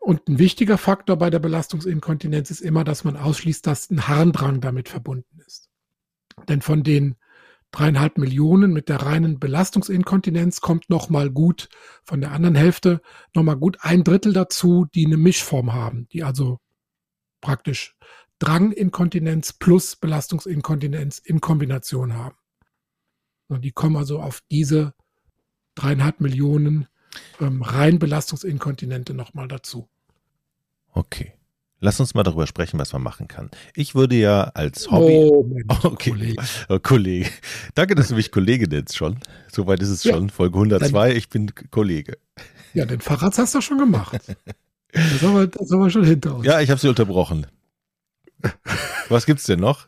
Und 0.00 0.28
ein 0.28 0.38
wichtiger 0.38 0.78
Faktor 0.78 1.16
bei 1.16 1.28
der 1.28 1.40
Belastungsinkontinenz 1.40 2.50
ist 2.50 2.62
immer, 2.62 2.84
dass 2.84 3.04
man 3.04 3.16
ausschließt, 3.16 3.66
dass 3.66 3.90
ein 3.90 4.08
Harndrang 4.08 4.62
damit 4.62 4.88
verbunden 4.88 5.40
ist. 5.46 5.68
Denn 6.48 6.62
von 6.62 6.82
den 6.82 7.16
dreieinhalb 7.70 8.16
Millionen 8.16 8.72
mit 8.72 8.88
der 8.88 9.02
reinen 9.02 9.38
Belastungsinkontinenz 9.38 10.62
kommt 10.62 10.88
nochmal 10.88 11.30
gut 11.30 11.68
von 12.02 12.22
der 12.22 12.32
anderen 12.32 12.54
Hälfte 12.54 13.02
nochmal 13.34 13.56
gut 13.56 13.76
ein 13.82 14.02
Drittel 14.02 14.32
dazu, 14.32 14.86
die 14.94 15.04
eine 15.04 15.18
Mischform 15.18 15.74
haben, 15.74 16.08
die 16.12 16.24
also 16.24 16.58
praktisch 17.42 17.94
Dranginkontinenz 18.38 19.52
plus 19.52 19.96
Belastungsinkontinenz 19.96 21.18
in 21.18 21.42
Kombination 21.42 22.14
haben. 22.14 22.36
Und 23.48 23.66
die 23.66 23.72
kommen 23.72 23.96
also 23.96 24.20
auf 24.20 24.40
diese 24.50 24.94
dreieinhalb 25.74 26.20
Millionen 26.20 26.88
ähm, 27.40 27.62
rein 27.62 27.98
Belastungsinkontinente 27.98 29.14
nochmal 29.14 29.48
dazu. 29.48 29.88
Okay. 30.92 31.32
Lass 31.82 31.98
uns 31.98 32.12
mal 32.12 32.22
darüber 32.22 32.46
sprechen, 32.46 32.78
was 32.78 32.92
man 32.92 33.02
machen 33.02 33.26
kann. 33.26 33.50
Ich 33.74 33.94
würde 33.94 34.14
ja 34.14 34.44
als 34.54 34.90
Hobby. 34.90 35.14
Oh, 35.14 35.42
Mensch, 35.44 35.84
okay. 35.84 36.10
Kollege. 36.10 36.42
Oh, 36.68 36.78
Kollege. 36.78 37.30
Danke, 37.74 37.94
dass 37.94 38.08
du 38.08 38.16
mich 38.16 38.30
Kollege 38.30 38.68
nennst 38.68 38.96
schon. 38.96 39.18
Soweit 39.50 39.80
ist 39.80 39.88
es 39.88 40.04
ja. 40.04 40.12
schon. 40.12 40.28
Folge 40.28 40.56
102. 40.56 41.08
Dann, 41.08 41.16
ich 41.16 41.30
bin 41.30 41.52
Kollege. 41.70 42.18
Ja, 42.74 42.84
den 42.84 43.00
Fahrrad 43.00 43.36
hast 43.38 43.54
du 43.54 43.60
schon 43.60 43.78
gemacht. 43.78 44.20
Das 44.92 45.22
haben 45.22 45.36
wir, 45.36 45.46
das 45.46 45.70
haben 45.70 45.82
wir 45.82 45.90
schon 45.90 46.02
hinter 46.02 46.34
uns. 46.34 46.44
Ja, 46.44 46.60
ich 46.60 46.68
habe 46.68 46.80
sie 46.80 46.88
unterbrochen. 46.88 47.46
Was 49.08 49.24
gibt's 49.24 49.44
denn 49.44 49.60
noch? 49.60 49.86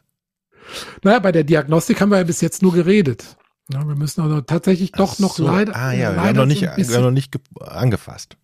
Naja, 1.03 1.19
bei 1.19 1.33
der 1.33 1.43
Diagnostik 1.43 2.01
haben 2.01 2.11
wir 2.11 2.19
ja 2.19 2.23
bis 2.23 2.41
jetzt 2.41 2.63
nur 2.63 2.73
geredet. 2.73 3.37
Ja, 3.73 3.87
wir 3.87 3.95
müssen 3.95 4.21
also 4.21 4.41
tatsächlich 4.43 4.93
doch 4.93 5.19
noch 5.19 5.37
so. 5.37 5.47
leider. 5.47 5.75
Ah 5.75 5.93
ja, 5.93 6.11
leider 6.11 6.23
wir 6.23 6.29
haben 6.29 6.37
noch 6.37 6.47
nicht, 6.47 6.63
wir 6.63 6.97
haben 6.97 7.05
noch 7.05 7.11
nicht 7.11 7.35
angefasst. 7.61 8.37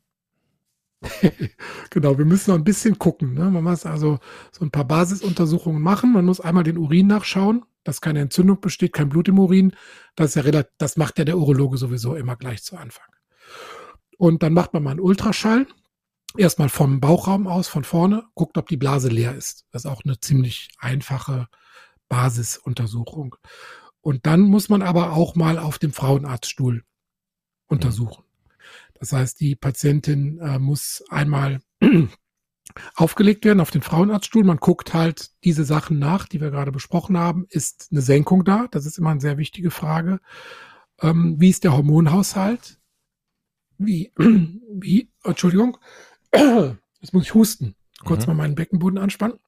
genau, 1.91 2.19
wir 2.19 2.25
müssen 2.25 2.51
noch 2.51 2.59
ein 2.59 2.65
bisschen 2.65 2.99
gucken. 2.99 3.35
Ne? 3.35 3.51
Man 3.51 3.63
muss 3.63 3.87
also 3.87 4.19
so 4.51 4.65
ein 4.65 4.71
paar 4.71 4.87
Basisuntersuchungen 4.87 5.83
machen. 5.83 6.13
Man 6.13 6.25
muss 6.25 6.41
einmal 6.41 6.65
den 6.65 6.79
Urin 6.79 7.07
nachschauen, 7.07 7.65
dass 7.85 8.01
keine 8.01 8.21
Entzündung 8.21 8.61
besteht, 8.61 8.93
kein 8.93 9.09
Blut 9.09 9.29
im 9.29 9.39
Urin. 9.39 9.75
Das, 10.17 10.35
ja 10.35 10.43
relativ, 10.43 10.73
das 10.79 10.97
macht 10.97 11.19
ja 11.19 11.25
der 11.25 11.39
Urologe 11.39 11.77
sowieso 11.77 12.17
immer 12.17 12.37
gleich 12.37 12.63
zu 12.63 12.77
Anfang. 12.77 13.07
Und 14.17 14.43
dann 14.43 14.53
macht 14.53 14.73
man 14.73 14.83
mal 14.83 14.91
einen 14.93 15.01
Ultraschall. 15.01 15.67
Erstmal 16.37 16.69
vom 16.69 17.01
Bauchraum 17.01 17.47
aus, 17.47 17.69
von 17.69 17.85
vorne, 17.85 18.25
guckt, 18.35 18.59
ob 18.59 18.69
die 18.69 18.77
Blase 18.77 19.09
leer 19.09 19.35
ist. 19.35 19.67
Das 19.71 19.85
ist 19.85 19.91
auch 19.91 20.03
eine 20.05 20.21
ziemlich 20.21 20.69
einfache 20.79 21.49
Basisuntersuchung. 22.09 23.37
Und 24.09 24.25
dann 24.25 24.41
muss 24.41 24.71
man 24.71 24.81
aber 24.81 25.13
auch 25.13 25.35
mal 25.35 25.59
auf 25.59 25.79
dem 25.79 25.93
Frauenarztstuhl 25.93 26.83
untersuchen. 27.67 28.25
Das 28.95 29.13
heißt, 29.13 29.39
die 29.39 29.55
Patientin 29.55 30.39
äh, 30.39 30.59
muss 30.59 31.05
einmal 31.11 31.61
aufgelegt 32.95 33.45
werden 33.45 33.61
auf 33.61 33.71
den 33.71 33.83
Frauenarztstuhl. 33.83 34.45
Man 34.45 34.57
guckt 34.57 34.95
halt 34.95 35.33
diese 35.45 35.67
Sachen 35.67 35.99
nach, 35.99 36.27
die 36.27 36.41
wir 36.41 36.51
gerade 36.51 36.73
besprochen 36.73 37.19
haben. 37.19 37.45
Ist 37.51 37.89
eine 37.91 38.01
Senkung 38.01 38.45
da? 38.47 38.67
Das 38.71 38.87
ist 38.87 38.97
immer 38.97 39.11
eine 39.11 39.21
sehr 39.21 39.37
wichtige 39.37 39.71
Frage. 39.71 40.21
Ähm, 41.03 41.37
wie 41.39 41.51
ist 41.51 41.65
der 41.65 41.75
Hormonhaushalt? 41.75 42.81
Wie, 43.77 44.11
wie, 44.17 45.11
Entschuldigung, 45.23 45.77
jetzt 46.33 47.13
muss 47.13 47.25
ich 47.25 47.35
husten. 47.35 47.75
Kurz 48.07 48.27
mhm. 48.27 48.29
mal 48.29 48.37
meinen 48.45 48.55
Beckenboden 48.55 48.97
anspannen. 48.97 49.39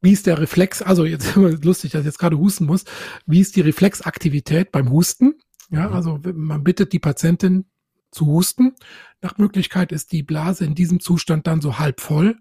Wie 0.00 0.12
ist 0.12 0.26
der 0.26 0.38
Reflex, 0.38 0.82
also 0.82 1.04
jetzt 1.04 1.34
lustig, 1.36 1.92
dass 1.92 2.00
ich 2.00 2.06
jetzt 2.06 2.18
gerade 2.18 2.38
husten 2.38 2.66
muss, 2.66 2.84
wie 3.26 3.40
ist 3.40 3.56
die 3.56 3.60
Reflexaktivität 3.60 4.72
beim 4.72 4.90
Husten? 4.90 5.34
Ja, 5.70 5.88
mhm. 5.88 5.94
also 5.94 6.20
man 6.34 6.64
bittet 6.64 6.92
die 6.92 6.98
Patientin 6.98 7.66
zu 8.10 8.26
husten. 8.26 8.74
Nach 9.20 9.38
Möglichkeit 9.38 9.92
ist 9.92 10.12
die 10.12 10.22
Blase 10.22 10.64
in 10.64 10.74
diesem 10.74 11.00
Zustand 11.00 11.46
dann 11.46 11.60
so 11.60 11.78
halb 11.78 12.00
voll. 12.00 12.38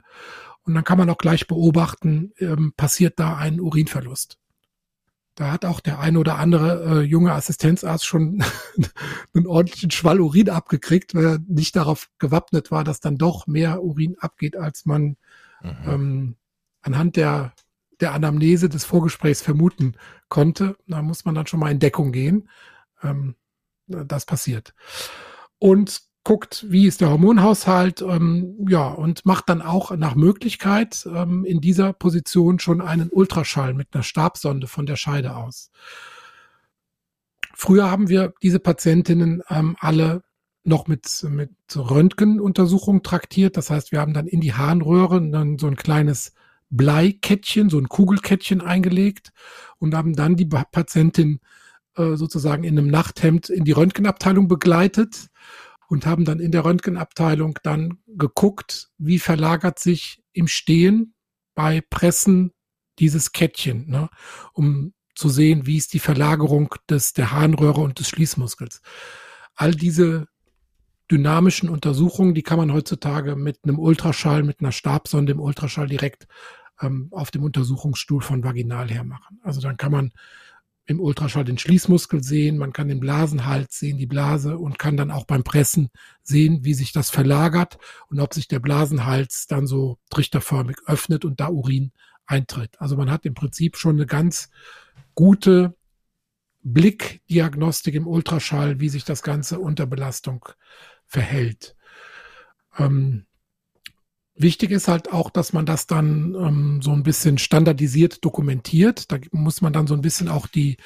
Und 0.64 0.76
dann 0.76 0.84
kann 0.84 0.98
man 0.98 1.10
auch 1.10 1.18
gleich 1.18 1.48
beobachten, 1.48 2.34
ähm, 2.40 2.74
passiert 2.76 3.20
da 3.20 3.38
ein 3.38 3.60
Urinverlust. 3.60 4.38
Da 5.36 5.52
hat 5.52 5.66
auch 5.66 5.80
der 5.80 6.00
ein 6.00 6.18
oder 6.18 6.40
andere 6.40 7.02
äh, 7.02 7.02
junge 7.02 7.32
Assistenzarzt 7.32 8.06
schon 8.06 8.44
einen 9.34 9.48
ordentlichen 9.48 9.92
Schwall 9.92 10.20
Urin 10.20 10.50
abgekriegt, 10.50 11.16
weil 11.16 11.26
er 11.26 11.40
nicht 11.48 11.76
darauf 11.76 12.10
gewappnet 12.18 12.72
war, 12.72 12.84
dass 12.84 13.00
dann 13.00 13.18
doch 13.18 13.48
mehr 13.48 13.84
Urin 13.84 14.18
abgeht, 14.20 14.58
als 14.58 14.86
man 14.86 15.16
mhm. 15.62 15.76
ähm, 15.86 16.36
anhand 16.88 17.16
der, 17.16 17.54
der 18.00 18.14
Anamnese 18.14 18.70
des 18.70 18.86
Vorgesprächs 18.86 19.42
vermuten 19.42 19.96
konnte. 20.30 20.78
Da 20.88 21.02
muss 21.02 21.26
man 21.26 21.36
dann 21.36 21.48
schon 21.48 21.60
mal 21.60 21.72
in 21.72 21.80
Deckung 21.80 22.12
gehen. 22.12 22.50
Ähm, 23.04 23.36
das 23.88 24.26
passiert. 24.26 24.74
Und 25.60 26.02
guckt, 26.24 26.66
wie 26.68 26.88
ist 26.88 27.00
der 27.00 27.10
Hormonhaushalt, 27.10 28.02
ähm, 28.02 28.66
ja, 28.68 28.90
und 28.90 29.26
macht 29.26 29.48
dann 29.48 29.62
auch 29.62 29.96
nach 29.96 30.16
Möglichkeit 30.16 31.08
ähm, 31.14 31.46
in 31.46 31.62
dieser 31.62 31.94
Position 31.94 32.60
schon 32.60 32.82
einen 32.82 33.10
Ultraschall 33.10 33.74
mit 33.74 33.94
einer 33.94 34.04
Stabsonde 34.04 34.68
von 34.68 34.86
der 34.86 34.98
Scheide 34.98 35.38
aus. 35.38 35.72
Früher 37.56 37.90
haben 37.90 38.10
wir 38.10 38.34
diese 38.44 38.60
Patientinnen 38.60 39.42
ähm, 39.50 39.78
alle 39.80 40.24
noch 40.66 40.88
mit, 40.88 41.26
mit 41.30 41.52
Röntgenuntersuchungen 41.74 43.04
traktiert. 43.04 43.56
Das 43.56 43.70
heißt, 43.70 43.94
wir 43.94 44.02
haben 44.02 44.14
dann 44.14 44.28
in 44.28 44.42
die 44.42 44.54
Harnröhre 44.54 45.30
dann 45.32 45.58
so 45.58 45.68
ein 45.68 45.78
kleines 45.78 46.34
Bleikettchen, 46.70 47.70
so 47.70 47.78
ein 47.78 47.90
Kugelkettchen 47.90 48.62
eingelegt 48.62 49.32
und 49.78 49.96
haben 49.96 50.16
dann 50.16 50.36
die 50.36 50.46
Patientin 50.46 51.40
äh, 51.96 52.16
sozusagen 52.16 52.64
in 52.64 52.78
einem 52.78 52.90
Nachthemd 52.90 53.50
in 53.50 53.64
die 53.64 53.72
Röntgenabteilung 53.72 54.48
begleitet 54.48 55.28
und 55.88 56.06
haben 56.06 56.26
dann 56.26 56.40
in 56.40 56.52
der 56.52 56.66
Röntgenabteilung 56.66 57.60
dann 57.64 58.00
geguckt, 58.08 58.90
wie 58.98 59.20
verlagert 59.20 59.80
sich 59.80 60.22
im 60.34 60.48
Stehen 60.48 61.14
bei 61.56 61.82
Pressen 61.82 62.52
dieses 63.00 63.32
Kettchen, 63.32 63.90
ne, 63.90 64.10
um 64.54 64.94
zu 65.16 65.30
sehen, 65.30 65.66
wie 65.66 65.78
ist 65.78 65.94
die 65.94 66.00
Verlagerung 66.00 66.76
des, 66.90 67.14
der 67.14 67.32
Harnröhre 67.32 67.82
und 67.82 68.00
des 68.00 68.10
Schließmuskels. 68.10 68.82
All 69.56 69.72
diese 69.74 70.28
dynamischen 71.10 71.70
Untersuchungen, 71.70 72.36
die 72.36 72.44
kann 72.44 72.58
man 72.58 72.74
heutzutage 72.74 73.36
mit 73.36 73.60
einem 73.64 73.80
Ultraschall, 73.80 74.44
mit 74.44 74.60
einer 74.60 74.72
Stabsonde 74.72 75.32
im 75.32 75.40
Ultraschall 75.40 75.88
direkt 75.88 76.28
ähm, 76.82 77.10
auf 77.12 77.32
dem 77.32 77.44
Untersuchungsstuhl 77.44 78.22
von 78.22 78.44
Vaginal 78.44 78.90
her 78.90 79.04
machen. 79.04 79.40
Also 79.44 79.62
dann 79.62 79.78
kann 79.78 79.92
man 79.92 80.12
im 80.86 81.02
Ultraschall 81.02 81.44
den 81.44 81.58
Schließmuskel 81.58 82.24
sehen, 82.24 82.58
man 82.58 82.72
kann 82.72 82.88
den 82.88 83.02
Blasenhals 83.02 83.78
sehen, 83.78 83.98
die 83.98 84.06
Blase 84.06 84.58
und 84.58 84.80
kann 84.80 84.96
dann 84.96 85.12
auch 85.12 85.26
beim 85.26 85.44
Pressen 85.44 85.90
sehen, 86.24 86.64
wie 86.64 86.74
sich 86.74 86.94
das 86.94 87.10
verlagert 87.10 87.78
und 88.10 88.22
ob 88.22 88.34
sich 88.34 88.48
der 88.48 88.60
Blasenhals 88.60 89.48
dann 89.48 89.68
so 89.68 89.98
trichterförmig 90.10 90.78
öffnet 90.86 91.26
und 91.26 91.42
da 91.42 91.50
Urin 91.50 91.92
eintritt. 92.26 92.80
Also 92.80 92.96
man 92.96 93.12
hat 93.12 93.26
im 93.26 93.34
Prinzip 93.34 93.76
schon 93.76 93.98
eine 93.98 94.06
ganz 94.06 94.50
gute 95.14 95.76
Blickdiagnostik 96.64 97.96
im 97.96 98.08
Ultraschall, 98.08 98.80
wie 98.80 98.90
sich 98.90 99.04
das 99.04 99.24
Ganze 99.24 99.60
unter 99.60 99.86
Belastung 99.86 100.46
verhält. 101.06 101.76
Ähm, 102.78 103.26
Wichtig 104.40 104.72
ist 104.72 104.88
halt 104.88 105.12
auch, 105.12 105.32
dass 105.32 105.52
man 105.52 105.66
das 105.66 105.88
dann 105.88 106.36
ähm, 106.36 106.82
so 106.82 106.92
ein 106.92 107.04
bisschen 107.04 107.40
standardisiert 107.40 108.24
dokumentiert. 108.24 109.12
Da 109.12 109.18
muss 109.32 109.62
man 109.62 109.74
dann 109.74 109.88
so 109.88 109.96
ein 109.96 110.02
bisschen 110.02 110.30
auch 110.30 110.46
die, 110.46 110.78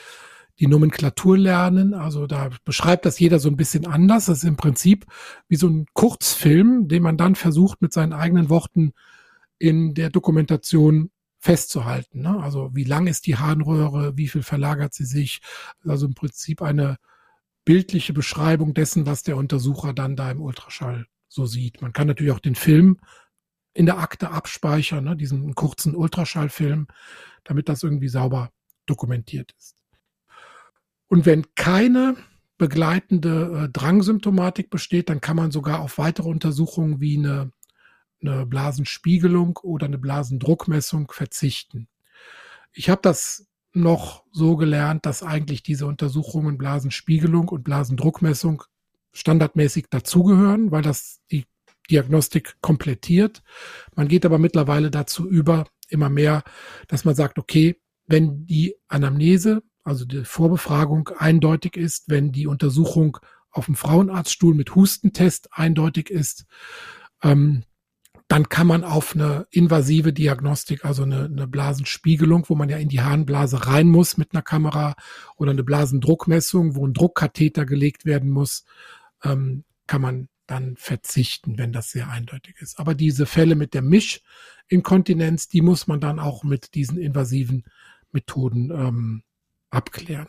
die 0.60 0.68
Nomenklatur 0.68 1.38
lernen. 1.38 1.94
Also 1.94 2.28
da 2.28 2.50
beschreibt 2.64 3.06
das 3.06 3.20
jeder 3.20 3.40
so 3.40 3.50
ein 3.50 3.58
bisschen 3.58 3.86
anders. 3.86 4.28
Das 4.28 4.40
ist 4.40 4.44
im 4.46 4.56
Prinzip 4.56 5.06
wie 5.50 5.58
so 5.58 5.68
ein 5.68 5.86
Kurzfilm, 5.94 6.88
den 6.88 7.04
man 7.04 7.18
dann 7.18 7.36
versucht 7.36 7.82
mit 7.82 7.92
seinen 7.92 8.14
eigenen 8.14 8.50
Worten 8.50 8.94
in 9.60 9.94
der 9.94 10.10
Dokumentation 10.10 11.12
festzuhalten. 11.40 12.22
Ne? 12.22 12.40
Also 12.42 12.70
wie 12.74 12.84
lang 12.84 13.08
ist 13.08 13.26
die 13.28 13.36
Harnröhre, 13.36 14.16
wie 14.16 14.28
viel 14.28 14.44
verlagert 14.44 14.94
sie 14.94 15.06
sich. 15.06 15.42
Also 15.86 16.06
im 16.06 16.14
Prinzip 16.14 16.62
eine 16.62 16.98
bildliche 17.66 18.14
Beschreibung 18.14 18.74
dessen, 18.74 19.06
was 19.06 19.24
der 19.24 19.38
Untersucher 19.38 19.94
dann 19.94 20.16
da 20.16 20.32
im 20.32 20.42
Ultraschall 20.42 21.08
so 21.28 21.46
sieht. 21.46 21.82
Man 21.82 21.94
kann 21.94 22.08
natürlich 22.08 22.32
auch 22.32 22.40
den 22.40 22.56
Film 22.56 22.98
in 23.74 23.86
der 23.86 24.00
Akte 24.00 24.32
abspeichern, 24.32 25.04
ne, 25.04 25.16
diesen 25.16 25.56
kurzen 25.56 25.96
Ultraschallfilm, 25.96 26.88
damit 27.44 27.70
das 27.70 27.84
irgendwie 27.84 28.10
sauber 28.10 28.52
dokumentiert 28.86 29.54
ist. 29.58 29.78
Und 31.08 31.26
wenn 31.26 31.46
keine 31.56 32.16
begleitende 32.58 33.66
äh, 33.66 33.70
Drangsymptomatik 33.70 34.70
besteht, 34.70 35.10
dann 35.10 35.20
kann 35.20 35.36
man 35.36 35.52
sogar 35.52 35.80
auf 35.80 35.98
weitere 35.98 36.30
Untersuchungen 36.30 37.00
wie 37.00 37.18
eine, 37.18 37.52
eine 38.22 38.46
Blasenspiegelung 38.46 39.58
oder 39.64 39.88
eine 39.88 39.98
Blasendruckmessung 39.98 41.12
verzichten. 41.12 41.88
Ich 42.74 42.90
habe 42.90 43.02
das 43.02 43.48
noch 43.74 44.26
so 44.32 44.58
gelernt, 44.58 45.06
dass 45.06 45.24
eigentlich 45.24 45.64
diese 45.64 45.86
Untersuchungen 45.86 46.58
Blasenspiegelung 46.58 47.50
und 47.50 47.64
Blasendruckmessung 47.64 48.64
standardmäßig 49.14 49.88
dazugehören, 49.90 50.72
weil 50.72 50.82
das 50.82 51.22
die 51.32 51.46
Diagnostik 51.92 52.56
komplettiert. 52.62 53.44
Man 53.96 54.08
geht 54.08 54.26
aber 54.26 54.40
mittlerweile 54.40 54.90
dazu 54.90 55.28
über, 55.30 55.68
immer 55.90 56.10
mehr, 56.10 56.44
dass 56.88 57.06
man 57.06 57.16
sagt, 57.16 57.38
okay, 57.38 57.76
wenn 58.08 58.46
die 58.46 58.76
Anamnese, 58.88 59.62
also 59.84 60.06
die 60.06 60.24
Vorbefragung 60.24 61.10
eindeutig 61.18 61.78
ist, 61.78 62.06
wenn 62.08 62.32
die 62.32 62.48
Untersuchung 62.48 63.18
auf 63.52 63.66
dem 63.66 63.76
Frauenarztstuhl 63.76 64.56
mit 64.56 64.76
Hustentest 64.76 65.50
eindeutig 65.52 66.10
ist, 66.10 66.46
ähm, 67.22 67.64
dann 68.28 68.48
kann 68.48 68.66
man 68.66 68.86
auf 68.86 69.14
eine 69.14 69.46
invasive 69.52 70.14
Diagnostik, 70.14 70.86
also 70.86 71.04
eine, 71.04 71.26
eine, 71.26 71.48
Blasenspiegelung, 71.48 72.46
wo 72.48 72.56
man 72.56 72.70
ja 72.70 72.78
in 72.78 72.88
die 72.88 73.02
Harnblase 73.02 73.68
rein 73.68 73.90
muss 73.90 74.16
mit 74.16 74.30
einer 74.32 74.42
Kamera 74.42 74.96
oder 75.36 75.52
eine 75.52 75.66
Blasendruckmessung, 75.66 76.78
wo 76.78 76.88
ein 76.88 76.94
Druckkatheter 76.94 77.66
gelegt 77.66 78.06
werden 78.06 78.30
muss, 78.30 78.64
ähm, 79.24 79.66
kann 79.86 80.02
man 80.02 80.30
dann 80.52 80.76
verzichten, 80.76 81.58
wenn 81.58 81.72
das 81.72 81.92
sehr 81.92 82.10
eindeutig 82.10 82.56
ist. 82.60 82.80
Aber 82.80 82.94
diese 82.94 83.26
Fälle 83.26 83.56
mit 83.56 83.74
der 83.74 83.82
Mischinkontinenz, 83.82 85.48
die 85.48 85.62
muss 85.62 85.88
man 85.88 86.02
dann 86.02 86.20
auch 86.20 86.44
mit 86.44 86.76
diesen 86.76 86.98
invasiven 86.98 87.64
Methoden 88.12 88.70
ähm, 88.72 89.24
abklären. 89.70 90.28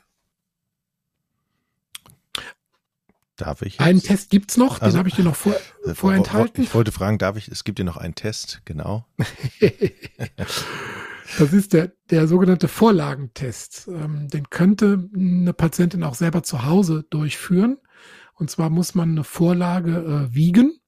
Darf 3.37 3.63
ich? 3.63 3.75
Jetzt? 3.75 3.81
Einen 3.81 4.01
Test 4.01 4.31
gibt 4.31 4.53
es 4.53 4.57
noch, 4.57 4.81
also, 4.81 4.95
den 4.95 4.99
habe 4.99 5.09
ich 5.09 5.17
dir 5.17 5.25
noch 5.25 5.35
vor, 5.35 5.57
äh, 5.85 5.95
vorenthalten. 5.95 6.63
Ich 6.63 6.75
wollte 6.75 6.93
fragen, 6.93 7.19
darf 7.19 7.37
ich, 7.37 7.49
es 7.49 7.65
gibt 7.65 7.81
dir 7.81 7.85
noch 7.85 7.97
einen 7.97 8.15
Test, 8.15 8.63
genau. 8.65 9.05
das 11.39 11.53
ist 11.53 11.73
der, 11.73 11.93
der 12.11 12.29
sogenannte 12.29 12.69
Vorlagentest. 12.69 13.89
Ähm, 13.89 14.29
den 14.29 14.51
könnte 14.51 15.09
eine 15.15 15.53
Patientin 15.53 16.05
auch 16.05 16.15
selber 16.15 16.45
zu 16.45 16.65
Hause 16.65 17.05
durchführen. 17.11 17.79
Und 18.43 18.51
zwar 18.51 18.71
muss 18.71 18.97
man 18.97 19.13
eine 19.13 19.23
Vorlage 19.23 19.99
äh, 20.33 20.35
wiegen, 20.35 20.81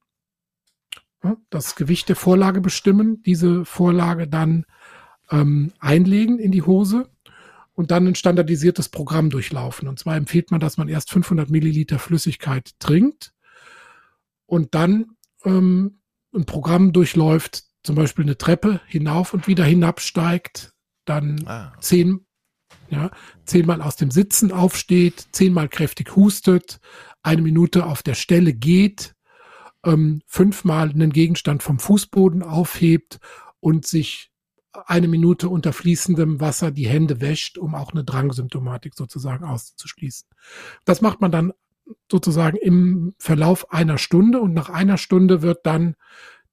ja, 1.23 1.37
das 1.51 1.77
Gewicht 1.77 2.09
der 2.09 2.17
Vorlage 2.17 2.61
bestimmen, 2.61 3.23
diese 3.23 3.65
Vorlage 3.65 4.27
dann 4.27 4.65
ähm, 5.31 5.73
einlegen 5.79 6.41
in 6.41 6.51
die 6.51 6.63
Hose 6.63 7.09
und 7.73 7.93
dann 7.93 8.09
ein 8.09 8.17
standardisiertes 8.17 8.89
Programm 8.89 9.31
durchlaufen. 9.31 9.87
Und 9.87 10.01
zwar 10.01 10.17
empfiehlt 10.17 10.51
man, 10.51 10.59
dass 10.59 10.79
man 10.79 10.89
erst 10.89 11.13
500 11.13 11.49
Milliliter 11.49 12.01
Flüssigkeit 12.01 12.73
trinkt 12.81 13.33
und 14.47 14.75
dann 14.75 15.13
ähm, 15.45 16.01
ein 16.35 16.47
Programm 16.47 16.93
durchläuft, 16.93 17.63
zum 17.85 17.95
Beispiel 17.95 18.25
eine 18.25 18.37
Treppe 18.37 18.81
hinauf 18.89 19.33
und 19.33 19.47
wieder 19.47 19.63
hinabsteigt, 19.65 20.73
dann 21.05 21.47
ah. 21.47 21.73
zehn, 21.79 22.27
ja, 22.91 23.13
zehnmal 23.45 23.81
aus 23.81 23.95
dem 23.95 24.11
Sitzen 24.11 24.51
aufsteht, 24.51 25.29
zehnmal 25.31 25.69
kräftig 25.69 26.17
hustet, 26.17 26.81
eine 27.25 27.43
Minute 27.43 27.87
auf 27.87 28.03
der 28.03 28.15
Stelle 28.15 28.53
geht, 28.53 29.15
ähm, 29.85 30.23
fünfmal 30.27 30.91
einen 30.91 31.13
Gegenstand 31.13 31.63
vom 31.63 31.79
Fußboden 31.79 32.43
aufhebt 32.43 33.19
und 33.61 33.87
sich 33.87 34.31
eine 34.87 35.09
Minute 35.09 35.49
unter 35.49 35.73
fließendem 35.73 36.41
Wasser 36.41 36.71
die 36.71 36.87
Hände 36.87 37.21
wäscht, 37.21 37.59
um 37.59 37.75
auch 37.75 37.93
eine 37.93 38.05
Drangsymptomatik 38.05 38.95
sozusagen 38.95 39.45
auszuschließen. 39.45 40.29
Das 40.85 41.01
macht 41.01 41.21
man 41.21 41.33
dann 41.33 41.53
sozusagen 42.11 42.57
im 42.57 43.15
Verlauf 43.19 43.73
einer 43.73 43.99
Stunde 43.99 44.41
und 44.41 44.53
nach 44.53 44.71
einer 44.71 44.99
Stunde 44.99 45.43
wird 45.43 45.65
dann 45.65 45.95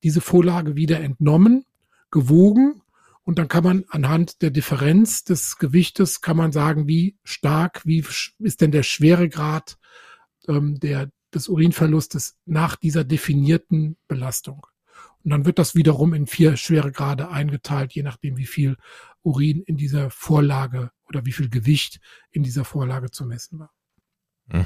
diese 0.03 0.21
Vorlage 0.21 0.75
wieder 0.75 0.99
entnommen, 0.99 1.65
gewogen 2.11 2.81
und 3.23 3.39
dann 3.39 3.47
kann 3.47 3.63
man 3.63 3.85
anhand 3.89 4.41
der 4.41 4.51
Differenz 4.51 5.23
des 5.23 5.57
Gewichtes 5.57 6.21
kann 6.21 6.37
man 6.37 6.51
sagen, 6.51 6.87
wie 6.87 7.17
stark, 7.23 7.81
wie 7.85 8.03
ist 8.39 8.61
denn 8.61 8.71
der 8.71 8.83
Schweregrad 8.83 9.77
ähm, 10.51 10.79
der, 10.79 11.11
des 11.33 11.47
Urinverlustes 11.47 12.37
nach 12.45 12.75
dieser 12.75 13.03
definierten 13.03 13.97
Belastung. 14.07 14.67
Und 15.23 15.31
dann 15.31 15.45
wird 15.45 15.59
das 15.59 15.75
wiederum 15.75 16.13
in 16.13 16.27
vier 16.27 16.57
Schweregrade 16.57 17.29
eingeteilt, 17.29 17.93
je 17.93 18.03
nachdem, 18.03 18.37
wie 18.37 18.45
viel 18.45 18.77
Urin 19.21 19.61
in 19.61 19.77
dieser 19.77 20.09
Vorlage 20.09 20.91
oder 21.07 21.25
wie 21.25 21.31
viel 21.31 21.49
Gewicht 21.49 21.99
in 22.31 22.43
dieser 22.43 22.65
Vorlage 22.65 23.11
zu 23.11 23.25
messen 23.25 23.59
war. 23.59 23.71
Mhm. 24.47 24.65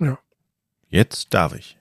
Ja. 0.00 0.18
Jetzt 0.88 1.34
darf 1.34 1.54
ich. 1.54 1.78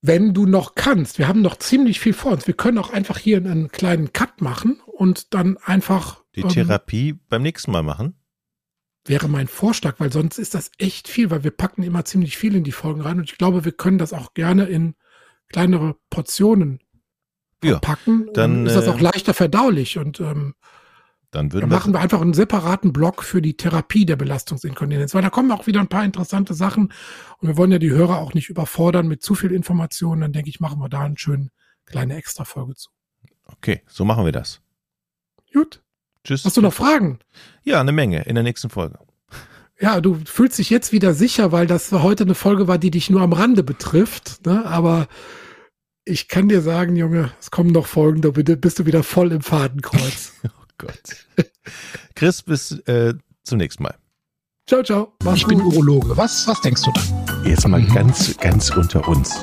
Wenn 0.00 0.34
du 0.34 0.46
noch 0.46 0.74
kannst, 0.74 1.18
wir 1.18 1.28
haben 1.28 1.40
noch 1.40 1.56
ziemlich 1.56 1.98
viel 1.98 2.12
vor 2.12 2.32
uns. 2.32 2.46
Wir 2.46 2.54
können 2.54 2.78
auch 2.78 2.92
einfach 2.92 3.18
hier 3.18 3.38
einen 3.38 3.68
kleinen 3.68 4.12
Cut 4.12 4.40
machen 4.40 4.80
und 4.86 5.32
dann 5.32 5.56
einfach. 5.58 6.22
Die 6.34 6.42
ähm, 6.42 6.48
Therapie 6.48 7.14
beim 7.14 7.42
nächsten 7.42 7.70
Mal 7.70 7.82
machen? 7.82 8.14
Wäre 9.06 9.28
mein 9.28 9.48
Vorschlag, 9.48 9.96
weil 9.98 10.12
sonst 10.12 10.38
ist 10.38 10.54
das 10.54 10.70
echt 10.78 11.08
viel, 11.08 11.30
weil 11.30 11.44
wir 11.44 11.50
packen 11.50 11.82
immer 11.82 12.04
ziemlich 12.04 12.38
viel 12.38 12.56
in 12.56 12.64
die 12.64 12.72
Folgen 12.72 13.02
rein 13.02 13.18
und 13.18 13.30
ich 13.30 13.36
glaube, 13.36 13.64
wir 13.64 13.72
können 13.72 13.98
das 13.98 14.12
auch 14.12 14.32
gerne 14.32 14.64
in 14.64 14.94
kleinere 15.48 15.96
Portionen 16.08 16.80
ja, 17.62 17.78
packen. 17.78 18.28
Dann 18.32 18.66
ist 18.66 18.76
das 18.76 18.88
auch 18.88 18.98
äh, 18.98 19.02
leichter 19.02 19.34
verdaulich 19.34 19.98
und 19.98 20.20
ähm, 20.20 20.54
dann, 21.30 21.48
dann 21.48 21.68
machen 21.68 21.92
wir 21.92 22.00
einfach 22.00 22.20
einen 22.20 22.32
separaten 22.32 22.92
Block 22.92 23.24
für 23.24 23.42
die 23.42 23.56
Therapie 23.56 24.06
der 24.06 24.16
Belastungsinkontinenz, 24.16 25.14
weil 25.14 25.22
da 25.22 25.30
kommen 25.30 25.50
auch 25.50 25.66
wieder 25.66 25.80
ein 25.80 25.88
paar 25.88 26.04
interessante 26.04 26.54
Sachen 26.54 26.92
und 27.38 27.48
wir 27.48 27.56
wollen 27.56 27.72
ja 27.72 27.78
die 27.78 27.90
Hörer 27.90 28.18
auch 28.18 28.34
nicht 28.34 28.48
überfordern 28.48 29.08
mit 29.08 29.22
zu 29.22 29.34
viel 29.34 29.50
Informationen. 29.50 30.20
Dann 30.20 30.32
denke 30.32 30.48
ich, 30.48 30.60
machen 30.60 30.78
wir 30.78 30.88
da 30.88 31.00
eine 31.00 31.18
schöne 31.18 31.50
kleine 31.86 32.16
Extra-Folge 32.16 32.76
zu. 32.76 32.90
Okay, 33.46 33.82
so 33.86 34.04
machen 34.04 34.24
wir 34.24 34.32
das. 34.32 34.62
Gut. 35.52 35.83
Tschüss. 36.24 36.44
Hast 36.44 36.56
du 36.56 36.62
noch 36.62 36.72
Fragen? 36.72 37.18
Ja, 37.62 37.80
eine 37.80 37.92
Menge 37.92 38.22
in 38.22 38.34
der 38.34 38.44
nächsten 38.44 38.70
Folge. 38.70 38.98
Ja, 39.80 40.00
du 40.00 40.20
fühlst 40.24 40.58
dich 40.58 40.70
jetzt 40.70 40.92
wieder 40.92 41.14
sicher, 41.14 41.52
weil 41.52 41.66
das 41.66 41.92
heute 41.92 42.24
eine 42.24 42.34
Folge 42.34 42.68
war, 42.68 42.78
die 42.78 42.90
dich 42.90 43.10
nur 43.10 43.20
am 43.20 43.32
Rande 43.32 43.62
betrifft. 43.62 44.46
Ne? 44.46 44.64
Aber 44.66 45.08
ich 46.04 46.28
kann 46.28 46.48
dir 46.48 46.62
sagen, 46.62 46.96
Junge, 46.96 47.32
es 47.40 47.50
kommen 47.50 47.70
noch 47.70 47.86
Folgen, 47.86 48.22
da 48.22 48.30
bist 48.30 48.78
du 48.78 48.86
wieder 48.86 49.02
voll 49.02 49.32
im 49.32 49.42
Fadenkreuz. 49.42 50.32
Gott. 50.78 51.26
Chris, 52.14 52.42
bis 52.42 52.72
äh, 52.86 53.14
zum 53.42 53.58
nächsten 53.58 53.82
Mal. 53.82 53.94
Ciao, 54.66 54.82
ciao. 54.82 55.12
Mach's 55.22 55.38
ich 55.38 55.44
gut. 55.44 55.56
bin 55.56 55.60
Urologe. 55.60 56.16
Was, 56.16 56.48
was 56.48 56.60
denkst 56.62 56.82
du 56.82 56.92
da? 56.92 57.44
Jetzt 57.44 57.68
mal 57.68 57.80
mhm. 57.80 57.92
ganz, 57.92 58.36
ganz 58.38 58.70
unter 58.70 59.06
uns. 59.06 59.42